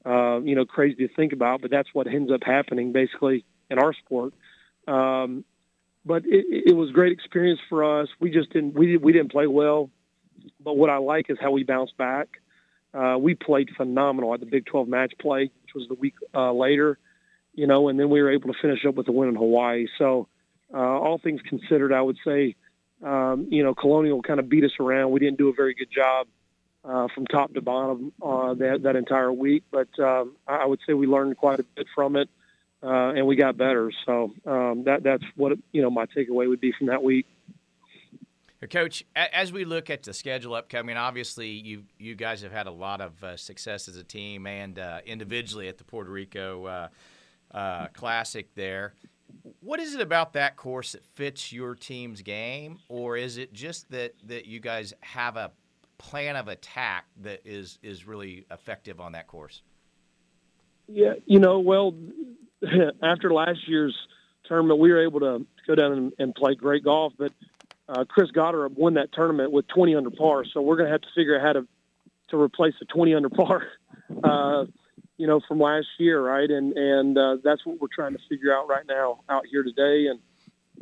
[0.05, 3.79] uh, you know crazy to think about, but that's what ends up happening basically in
[3.79, 4.33] our sport.
[4.87, 5.43] Um,
[6.05, 8.07] but it, it was great experience for us.
[8.19, 9.89] We just didn't we we didn't play well,
[10.63, 12.27] but what I like is how we bounced back.
[12.93, 16.51] Uh, we played phenomenal at the Big 12 match play, which was the week uh,
[16.51, 16.97] later,
[17.53, 19.87] you know, and then we were able to finish up with a win in Hawaii.
[19.99, 20.27] So,
[20.73, 22.55] uh, all things considered, I would say
[23.03, 25.11] um, you know, Colonial kind of beat us around.
[25.11, 26.27] We didn't do a very good job
[26.83, 30.93] uh, from top to bottom uh, that that entire week, but um, I would say
[30.93, 32.29] we learned quite a bit from it,
[32.81, 33.91] uh, and we got better.
[34.05, 37.25] So um, that that's what you know my takeaway would be from that week.
[38.71, 42.71] Coach, as we look at the schedule upcoming, obviously you you guys have had a
[42.71, 46.87] lot of uh, success as a team and uh, individually at the Puerto Rico uh,
[47.51, 48.93] uh Classic there
[49.59, 53.89] what is it about that course that fits your team's game, or is it just
[53.91, 55.51] that that you guys have a
[55.97, 59.61] plan of attack that is is really effective on that course?
[60.87, 61.93] Yeah, you know, well,
[63.03, 63.95] after last year's
[64.45, 67.33] tournament, we were able to go down and, and play great golf, but
[67.89, 71.01] uh, Chris Gotterup won that tournament with 20 under par, so we're going to have
[71.01, 71.67] to figure out how to
[72.29, 73.63] to replace the 20 under par.
[74.23, 74.63] Uh,
[75.17, 76.49] you know, from last year, right?
[76.49, 80.07] And and uh, that's what we're trying to figure out right now out here today.
[80.07, 80.19] And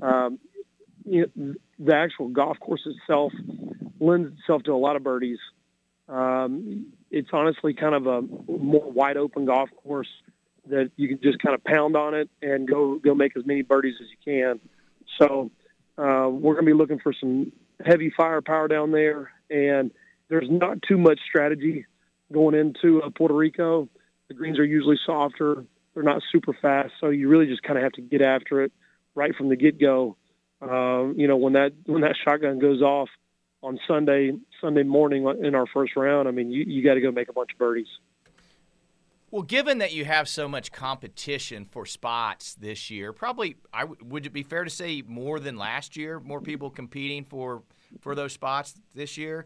[0.01, 0.39] um,
[1.05, 3.31] you know, the actual golf course itself
[3.99, 5.39] lends itself to a lot of birdies.
[6.07, 8.21] Um, it's honestly kind of a
[8.51, 10.09] more wide open golf course
[10.67, 13.61] that you can just kind of pound on it and go go make as many
[13.61, 14.59] birdies as you can.
[15.19, 15.51] So
[15.97, 17.51] uh, we're going to be looking for some
[17.85, 19.91] heavy firepower down there, and
[20.29, 21.85] there's not too much strategy
[22.31, 23.87] going into uh, Puerto Rico.
[24.27, 25.65] The greens are usually softer.
[25.93, 28.71] They're not super fast, so you really just kind of have to get after it
[29.13, 30.17] right from the get go.
[30.61, 33.09] Uh, you know, when that when that shotgun goes off
[33.61, 37.11] on Sunday Sunday morning in our first round, I mean, you, you got to go
[37.11, 37.87] make a bunch of birdies.
[39.31, 43.99] Well, given that you have so much competition for spots this year, probably I w-
[44.03, 46.19] would it be fair to say more than last year?
[46.19, 47.63] More people competing for
[47.99, 49.45] for those spots this year.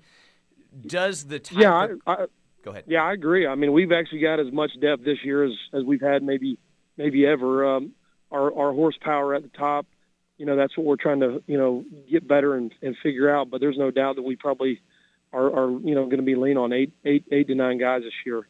[0.79, 2.25] Does the type yeah, of, I, I,
[2.63, 2.85] Go ahead.
[2.87, 3.47] Yeah, I agree.
[3.47, 6.57] I mean, we've actually got as much depth this year as, as we've had maybe
[6.97, 7.75] maybe ever.
[7.75, 7.93] Um,
[8.31, 9.85] our our horsepower at the top,
[10.37, 13.49] you know, that's what we're trying to you know get better and, and figure out.
[13.49, 14.81] But there's no doubt that we probably
[15.31, 18.03] are, are you know going to be lean on eight eight eight to nine guys
[18.03, 18.47] this year.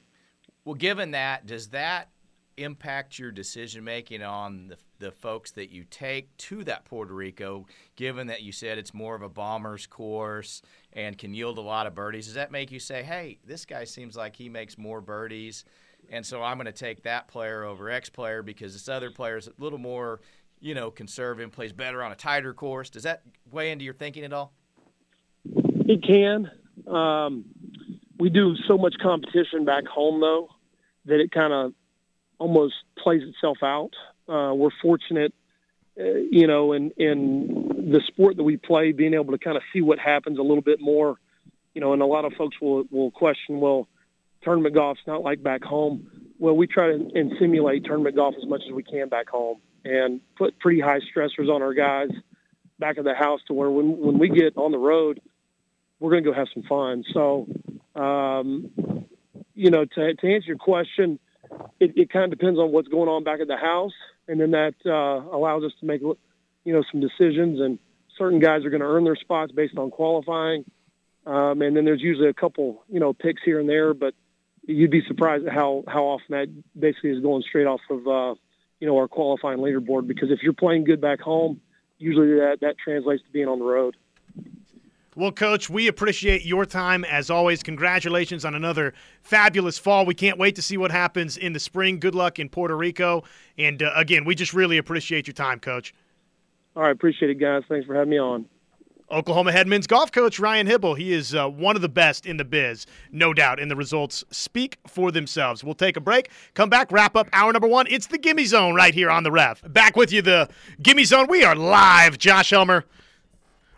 [0.66, 2.10] Well, given that, does that
[2.58, 7.66] impact your decision making on the, the folks that you take to that Puerto Rico,
[7.96, 10.62] given that you said it's more of a bomber's course
[10.94, 12.26] and can yield a lot of birdies?
[12.26, 15.66] Does that make you say, hey, this guy seems like he makes more birdies,
[16.10, 19.38] and so I'm going to take that player over X player because this other player
[19.38, 20.22] is a little more,
[20.60, 22.90] you know, conservative, plays better on a tighter course?
[22.90, 24.54] Does that weigh into your thinking at all?
[25.46, 26.52] It can.
[26.88, 27.46] Um,
[28.20, 30.50] we do so much competition back home, though,
[31.06, 31.74] that it kind of
[32.38, 33.92] almost plays itself out.
[34.30, 35.34] Uh, we're fortunate,
[36.00, 39.64] uh, you know, in in the sport that we play, being able to kind of
[39.74, 41.18] see what happens a little bit more,
[41.74, 41.94] you know.
[41.94, 43.88] And a lot of folks will will question, well,
[44.44, 46.08] tournament golf's not like back home.
[46.38, 49.58] Well, we try to and simulate tournament golf as much as we can back home,
[49.84, 52.10] and put pretty high stressors on our guys
[52.78, 55.22] back at the house to where when when we get on the road,
[56.00, 57.04] we're going to go have some fun.
[57.14, 57.48] So,
[57.96, 58.70] um,
[59.56, 61.20] you know, to to answer your question
[61.80, 63.94] it, it kind of depends on what's going on back at the house,
[64.30, 66.18] and then that uh, allows us to make you
[66.74, 67.60] know some decisions.
[67.60, 67.80] And
[68.18, 70.64] certain guys are going to earn their spots based on qualifying.
[71.26, 73.94] um, and then there's usually a couple, you know, picks here and there.
[73.94, 74.14] But
[74.66, 76.48] you'd be surprised at how how often that
[76.80, 78.36] basically is going straight off of uh,
[78.80, 80.08] you know our qualifying leaderboard.
[80.08, 81.62] Because if you're playing good back home,
[81.98, 83.98] usually that that translates to being on the road.
[85.20, 87.62] Well, Coach, we appreciate your time as always.
[87.62, 90.06] Congratulations on another fabulous fall.
[90.06, 92.00] We can't wait to see what happens in the spring.
[92.00, 93.26] Good luck in Puerto Rico.
[93.58, 95.94] And uh, again, we just really appreciate your time, Coach.
[96.74, 97.64] All right, appreciate it, guys.
[97.68, 98.46] Thanks for having me on.
[99.12, 100.98] Oklahoma head men's golf coach Ryan Hybl.
[100.98, 104.24] He is uh, one of the best in the biz, no doubt, and the results
[104.32, 105.66] speak for themselves.
[105.66, 107.88] We'll take a break, come back, wrap up hour number one.
[107.90, 109.64] It's the Gimme Zone right here on the Rev.
[109.74, 110.48] Back with you, the
[110.82, 111.28] Gimme Zone.
[111.28, 112.18] We are live.
[112.18, 112.86] Josh Helmer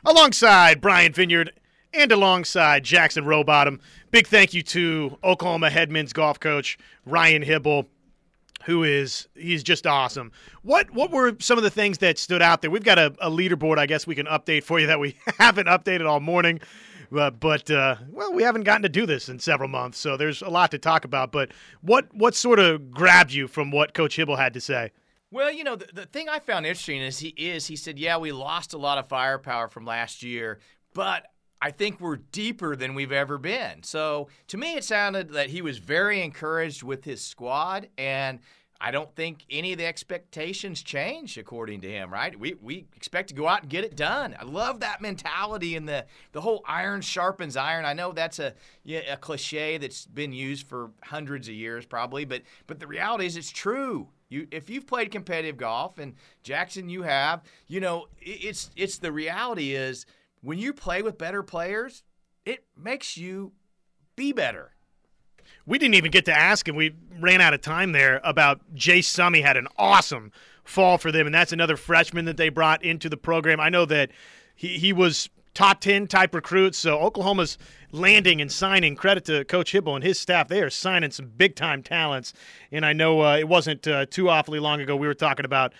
[0.05, 1.51] alongside Brian Vineyard
[1.93, 3.79] and alongside Jackson Rowbottom.
[4.11, 7.87] Big thank you to Oklahoma head men's golf coach Ryan Hybl,
[8.65, 10.31] who is he's just awesome.
[10.63, 12.71] What what were some of the things that stood out there?
[12.71, 15.67] We've got a, a leaderboard, I guess we can update for you that we haven't
[15.67, 16.61] updated all morning.
[17.15, 20.41] Uh, but uh, well, we haven't gotten to do this in several months, so there's
[20.41, 21.31] a lot to talk about.
[21.31, 24.91] But what what sort of grabbed you from what Coach Hybl had to say?
[25.31, 28.17] Well, you know, the, the thing I found interesting is he is he said, yeah,
[28.17, 30.59] we lost a lot of firepower from last year,
[30.93, 31.25] but
[31.61, 33.83] I think we're deeper than we've ever been.
[33.83, 38.39] So to me, it sounded that he was very encouraged with his squad, and
[38.81, 42.11] I don't think any of the expectations change according to him.
[42.11, 42.37] Right?
[42.37, 44.35] We we expect to go out and get it done.
[44.37, 47.85] I love that mentality and the the whole iron sharpens iron.
[47.85, 48.53] I know that's a
[48.85, 53.37] a cliche that's been used for hundreds of years probably, but but the reality is
[53.37, 54.09] it's true.
[54.31, 59.11] You, if you've played competitive golf, and Jackson, you have, you know, it's it's the
[59.11, 60.05] reality is
[60.41, 62.03] when you play with better players,
[62.45, 63.51] it makes you
[64.15, 64.71] be better.
[65.65, 69.13] We didn't even get to ask and We ran out of time there about Jase
[69.13, 70.31] Summy had an awesome
[70.63, 73.59] fall for them, and that's another freshman that they brought into the program.
[73.59, 74.11] I know that
[74.55, 76.77] he, he was top 10 type recruits.
[76.77, 77.57] So Oklahoma's
[77.91, 78.95] landing and signing.
[78.95, 80.47] Credit to Coach Hybl and his staff.
[80.47, 82.33] They are signing some big time talents.
[82.71, 85.73] And I know uh, it wasn't uh, too awfully long ago we were talking about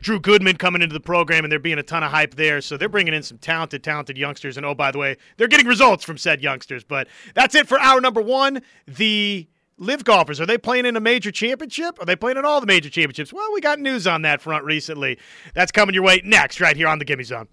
[0.00, 2.60] Drew Goodman coming into the program and there being a ton of hype there.
[2.60, 4.56] So they're bringing in some talented, talented youngsters.
[4.56, 6.84] And oh, by the way, they're getting results from said youngsters.
[6.84, 8.62] But that's it for hour number one.
[8.86, 9.48] The
[9.78, 12.66] LIV golfers are they playing in a major championship are they playing in all the
[12.66, 15.18] major championships well we got news on that front recently
[15.52, 17.46] that's coming your way next right here on the gimme zone